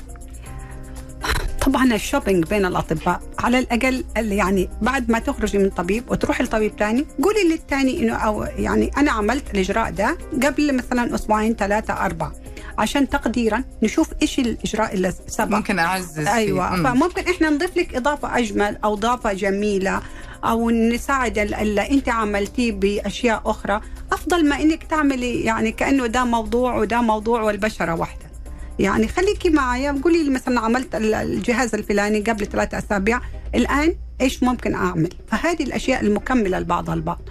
طبعا 1.65 1.93
الشوبينج 1.95 2.45
بين 2.45 2.65
الأطباء 2.65 3.21
على 3.39 3.59
الأقل 3.59 4.03
يعني 4.17 4.69
بعد 4.81 5.11
ما 5.11 5.19
تخرجي 5.19 5.57
من 5.57 5.69
طبيب 5.69 6.11
وتروحي 6.11 6.43
لطبيب 6.43 6.71
ثاني 6.79 7.05
قولي 7.23 7.43
للثاني 7.51 7.99
إنه 7.99 8.13
أو 8.15 8.43
يعني 8.43 8.91
أنا 8.97 9.11
عملت 9.11 9.53
الإجراء 9.53 9.91
ده 9.91 10.17
قبل 10.43 10.75
مثلا 10.75 11.15
أسبوعين 11.15 11.55
ثلاثة 11.55 11.93
أربعة. 11.93 12.31
عشان 12.79 13.09
تقديرا 13.09 13.63
نشوف 13.83 14.09
إيش 14.21 14.39
الإجراء 14.39 14.93
اللي 14.93 15.13
سبق. 15.27 15.55
ممكن 15.57 15.79
أعزز 15.79 16.19
فيه. 16.19 16.33
أيوه. 16.35 16.75
مم. 16.75 16.83
فممكن 16.83 17.31
إحنا 17.31 17.49
نضيف 17.49 17.77
لك 17.77 17.95
إضافة 17.95 18.37
أجمل 18.37 18.77
أو 18.83 18.93
إضافة 18.93 19.33
جميلة 19.33 20.01
أو 20.43 20.69
نساعد 20.69 21.37
ال- 21.37 21.53
اللي 21.53 21.89
أنت 21.91 22.09
عملتيه 22.09 22.71
بأشياء 22.71 23.41
أخرى. 23.45 23.81
أفضل 24.11 24.49
ما 24.49 24.61
إنك 24.61 24.83
تعملي 24.83 25.41
يعني 25.43 25.71
كأنه 25.71 26.07
ده 26.07 26.23
موضوع 26.23 26.75
وده 26.77 27.01
موضوع 27.01 27.41
والبشرة 27.41 27.93
واحدة. 27.95 28.25
يعني 28.79 29.07
خليكي 29.07 29.49
معايا 29.49 30.01
قولي 30.03 30.23
لي 30.23 30.29
مثلا 30.29 30.59
عملت 30.59 30.95
ال- 30.95 31.13
الجهاز 31.13 31.75
الفلاني 31.75 32.19
قبل 32.19 32.45
ثلاثة 32.45 32.77
أسابيع 32.77 33.19
الآن 33.55 33.95
إيش 34.21 34.43
ممكن 34.43 34.73
أعمل؟ 34.75 35.09
فهذه 35.31 35.63
الأشياء 35.63 36.01
المكملة 36.01 36.59
لبعضها 36.59 36.93
البعض. 36.93 37.21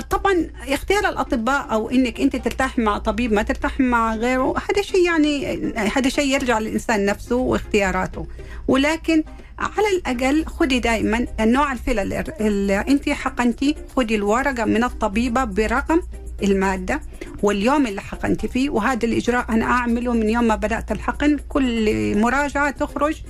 طبعا 0.00 0.50
اختيار 0.68 1.08
الأطباء 1.08 1.72
أو 1.72 1.90
إنك 1.90 2.20
أنت 2.20 2.36
ترتاح 2.36 2.78
مع 2.78 2.98
طبيب 2.98 3.32
ما 3.32 3.42
ترتاح 3.42 3.80
مع 3.80 4.14
غيره 4.14 4.54
هذا 4.70 4.82
شيء 4.82 5.06
يعني 5.06 5.56
هذا 5.76 6.08
شيء 6.08 6.34
يرجع 6.34 6.58
للإنسان 6.58 7.06
نفسه 7.06 7.36
واختياراته. 7.36 8.26
ولكن 8.68 9.24
على 9.58 9.86
الأقل 9.96 10.44
خدي 10.46 10.80
دائما 10.80 11.26
النوع 11.40 11.72
الفيلر 11.72 12.24
اللي 12.40 12.80
أنت 12.80 13.08
حقنتي 13.08 13.74
خدي 13.96 14.14
الورقة 14.14 14.64
من 14.64 14.84
الطبيبة 14.84 15.44
برقم 15.44 16.00
المادة 16.42 17.00
واليوم 17.42 17.86
اللي 17.86 18.00
حقنتي 18.00 18.48
فيه 18.48 18.70
وهذا 18.70 19.06
الإجراء 19.06 19.46
أنا 19.50 19.64
أعمله 19.64 20.12
من 20.12 20.28
يوم 20.30 20.44
ما 20.44 20.54
بدأت 20.56 20.92
الحقن. 20.92 21.38
كل 21.48 22.18
مراجعة 22.18 22.70
تخرج 22.70 23.22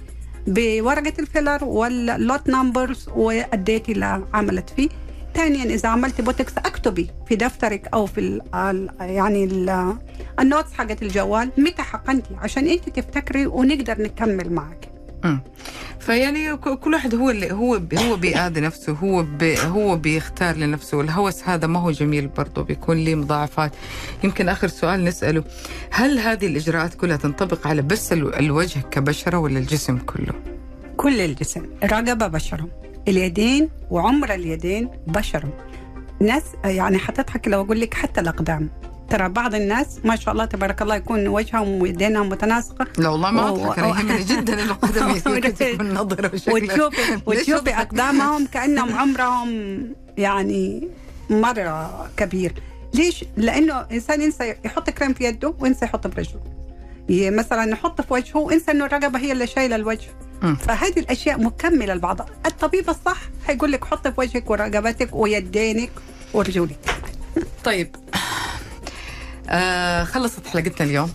بورقة 0.46 1.12
الفيلر 1.18 1.64
وال 1.64 1.98
lot 1.98 2.48
numbers 2.48 3.08
والديت 3.16 3.92
اللي 3.92 4.22
عملت 4.34 4.70
فيه. 4.70 4.88
ثانيا 5.34 5.64
إذا 5.64 5.88
عملت 5.88 6.20
بوتكس 6.20 6.52
أكتبي 6.58 7.10
في 7.28 7.36
دفترك 7.36 7.88
أو 7.94 8.06
في 8.06 8.20
ال 8.20 8.40
يعني 9.00 9.44
ال 9.44 9.94
ال 10.40 10.45
notes 10.45 10.72
حقت 10.72 11.02
الجوال 11.02 11.50
متى 11.58 11.82
حقنتي 11.82 12.34
عشان 12.38 12.66
أنت 12.66 12.88
تفتكري 12.88 13.46
ونقدر 13.46 14.02
نكمل 14.02 14.52
معك 14.52 14.88
مم. 15.24 15.40
فيعني 16.00 16.56
كل 16.56 16.92
واحد 16.94 17.14
هو 17.14 17.30
اللي 17.30 17.52
هو 17.52 17.78
ب- 17.78 17.94
هو 17.94 18.16
بيأذي 18.16 18.60
نفسه 18.60 18.92
هو 18.92 19.22
بي 19.22 19.58
هو 19.58 19.96
بيختار 19.96 20.56
لنفسه 20.56 21.00
الهوس 21.00 21.42
هذا 21.44 21.66
ما 21.66 21.80
هو 21.80 21.90
جميل 21.90 22.26
برضه 22.28 22.62
بيكون 22.62 23.04
له 23.04 23.14
مضاعفات 23.14 23.72
يمكن 24.24 24.48
آخر 24.48 24.68
سؤال 24.68 25.04
نسأله 25.04 25.44
هل 25.90 26.18
هذه 26.18 26.46
الإجراءات 26.46 26.94
كلها 26.94 27.16
تنطبق 27.16 27.66
على 27.66 27.82
بس 27.82 28.12
الو- 28.12 28.28
الوجه 28.28 28.78
كبشرة 28.90 29.38
ولا 29.38 29.58
الجسم 29.58 29.98
كله؟ 29.98 30.32
كل 30.96 31.20
الجسم 31.20 31.66
الرقبه 31.82 32.26
بشره 32.26 32.68
اليدين 33.08 33.68
وعمر 33.90 34.34
اليدين 34.34 34.88
بشره 35.06 35.52
ناس 36.20 36.42
يعني 36.64 36.98
حتضحك 36.98 37.48
لو 37.48 37.60
أقول 37.60 37.80
لك 37.80 37.94
حتى 37.94 38.20
الأقدام. 38.20 38.70
ترى 39.10 39.28
بعض 39.28 39.54
الناس 39.54 39.98
ما 40.04 40.16
شاء 40.16 40.32
الله 40.32 40.44
تبارك 40.44 40.82
الله 40.82 40.94
يكون 40.96 41.28
وجههم 41.28 41.82
ويدينهم 41.82 42.28
متناسقة. 42.28 42.86
لا 42.98 43.08
والله 43.08 43.30
ما 43.30 43.40
أنا 43.48 43.50
و- 43.50 43.74
يهمني 43.88 44.24
جدا 44.24 44.56
نظرة 46.00 46.30
وشكلها. 46.34 46.54
وتشوفي 46.54 47.20
وتشوفي؟ 47.26 47.70
أقدامهم 47.74 48.46
كأنهم 48.46 48.92
عمرهم 48.92 49.48
يعني 50.18 50.88
مرة 51.30 52.06
كبير. 52.16 52.52
ليش؟ 52.94 53.24
لأنه 53.36 53.74
إنسان 53.92 54.22
ينسى 54.22 54.54
يحط 54.64 54.90
كريم 54.90 55.12
في 55.14 55.24
يده 55.24 55.54
وينسى 55.60 55.84
يحط 55.84 56.06
برجله. 56.06 56.40
مثلا 57.12 57.72
يحط 57.72 58.00
في 58.00 58.12
وجهه 58.14 58.36
وينسى 58.36 58.70
إنه 58.70 58.84
الرقبة 58.86 59.18
هي 59.18 59.32
اللي 59.32 59.46
شايلة 59.46 59.76
الوجه. 59.76 60.08
فهذه 60.58 60.98
الأشياء 60.98 61.40
مكملة 61.40 61.94
لبعضها 61.94 62.26
الطبيب 62.46 62.90
الصح 62.90 63.18
حيقول 63.46 63.72
لك 63.72 63.84
حط 63.84 64.08
في 64.08 64.14
وجهك 64.16 64.50
ورقبتك 64.50 65.08
ويدينك 65.12 65.90
ورجولك. 66.34 66.78
طيب. 67.64 67.96
آه 69.48 70.04
خلصت 70.04 70.46
حلقتنا 70.46 70.86
اليوم. 70.86 71.12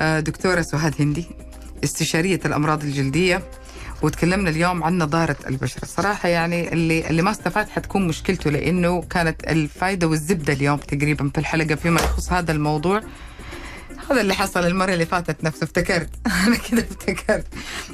آه 0.00 0.20
دكتورة 0.20 0.60
سهاد 0.60 0.94
هندي 1.00 1.24
استشارية 1.84 2.40
الأمراض 2.44 2.82
الجلدية 2.82 3.42
وتكلمنا 4.02 4.50
اليوم 4.50 4.84
عن 4.84 4.98
نضارة 4.98 5.36
البشرة. 5.46 5.84
صراحة 5.84 6.28
يعني 6.28 6.72
اللي 6.72 7.10
اللي 7.10 7.22
ما 7.22 7.30
استفاد 7.30 7.68
حتكون 7.68 8.08
مشكلته 8.08 8.50
لأنه 8.50 9.02
كانت 9.02 9.44
الفائدة 9.44 10.06
والزبدة 10.06 10.52
اليوم 10.52 10.76
تقريبا 10.78 11.30
في 11.34 11.38
الحلقة 11.38 11.74
فيما 11.74 12.00
يخص 12.00 12.32
هذا 12.32 12.52
الموضوع. 12.52 13.02
هذا 14.10 14.20
اللي 14.20 14.34
حصل 14.34 14.66
المرة 14.66 14.92
اللي 14.92 15.06
فاتت 15.06 15.44
نفسه 15.44 15.64
افتكرت. 15.64 16.10
أنا 16.46 16.56
كده 16.56 16.82
افتكرت. 16.82 17.46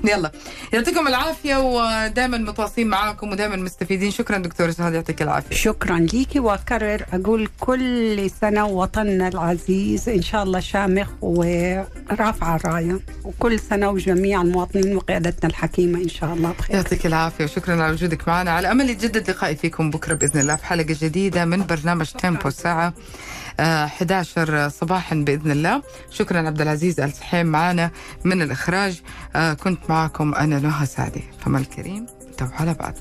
يلا. 0.04 0.32
يعطيكم 0.72 1.08
العافية 1.08 1.56
ودائما 1.56 2.38
متواصلين 2.38 2.88
معاكم 2.88 3.30
ودائما 3.30 3.56
مستفيدين. 3.56 4.10
شكرا 4.10 4.38
دكتورة 4.38 4.70
سهاد 4.70 4.94
يعطيك 4.94 5.22
العافية. 5.22 5.56
شكرا 5.56 5.98
ليكي 5.98 6.40
وأكرر 6.40 7.04
أقول 7.12 7.48
كل 7.60 8.30
سنة 8.40 8.66
وطننا 8.66 9.28
العزيز 9.28 10.08
إن 10.08 10.22
شاء 10.22 10.42
الله 10.42 10.60
شامخ 10.60 11.08
ورافع 11.20 12.56
الراية. 12.56 13.00
وكل 13.24 13.58
سنة 13.58 13.90
وجميع 13.90 14.42
المواطنين 14.42 14.96
وقيادتنا 14.96 15.50
الحكيمة 15.50 15.98
إن 15.98 16.08
شاء 16.08 16.34
الله 16.34 16.52
بخير. 16.58 16.76
يعطيك 16.76 17.06
العافية 17.06 17.44
وشكرا 17.44 17.82
على 17.82 17.92
وجودك 17.92 18.28
معنا. 18.28 18.50
على 18.50 18.70
أمل 18.70 18.90
يتجدد 18.90 19.30
لقائي 19.30 19.56
فيكم 19.56 19.90
بكرة 19.90 20.14
بإذن 20.14 20.40
الله 20.40 20.56
في 20.56 20.66
حلقة 20.66 20.96
جديدة 21.00 21.44
من 21.44 21.66
برنامج 21.66 22.06
تيمبو 22.06 22.48
الساعة. 22.48 22.94
11 23.60 24.68
صباحا 24.68 25.14
بإذن 25.16 25.50
الله. 25.50 25.82
شكرا 26.10 26.38
عبد 26.38 26.60
العزيز 26.60 27.00
آل 27.00 27.12
سحيم 27.12 27.46
معنا 27.46 27.90
من 28.24 28.42
الإخراج. 28.42 29.02
آه، 29.36 29.52
كنت 29.54 29.90
معكم 29.90 30.34
أنا 30.34 30.58
نهى 30.58 30.86
سعدي. 30.86 31.24
فما 31.44 31.58
الكريم 31.58 32.06
تو 32.38 32.46
على 32.58 32.74
بعد 32.74 32.94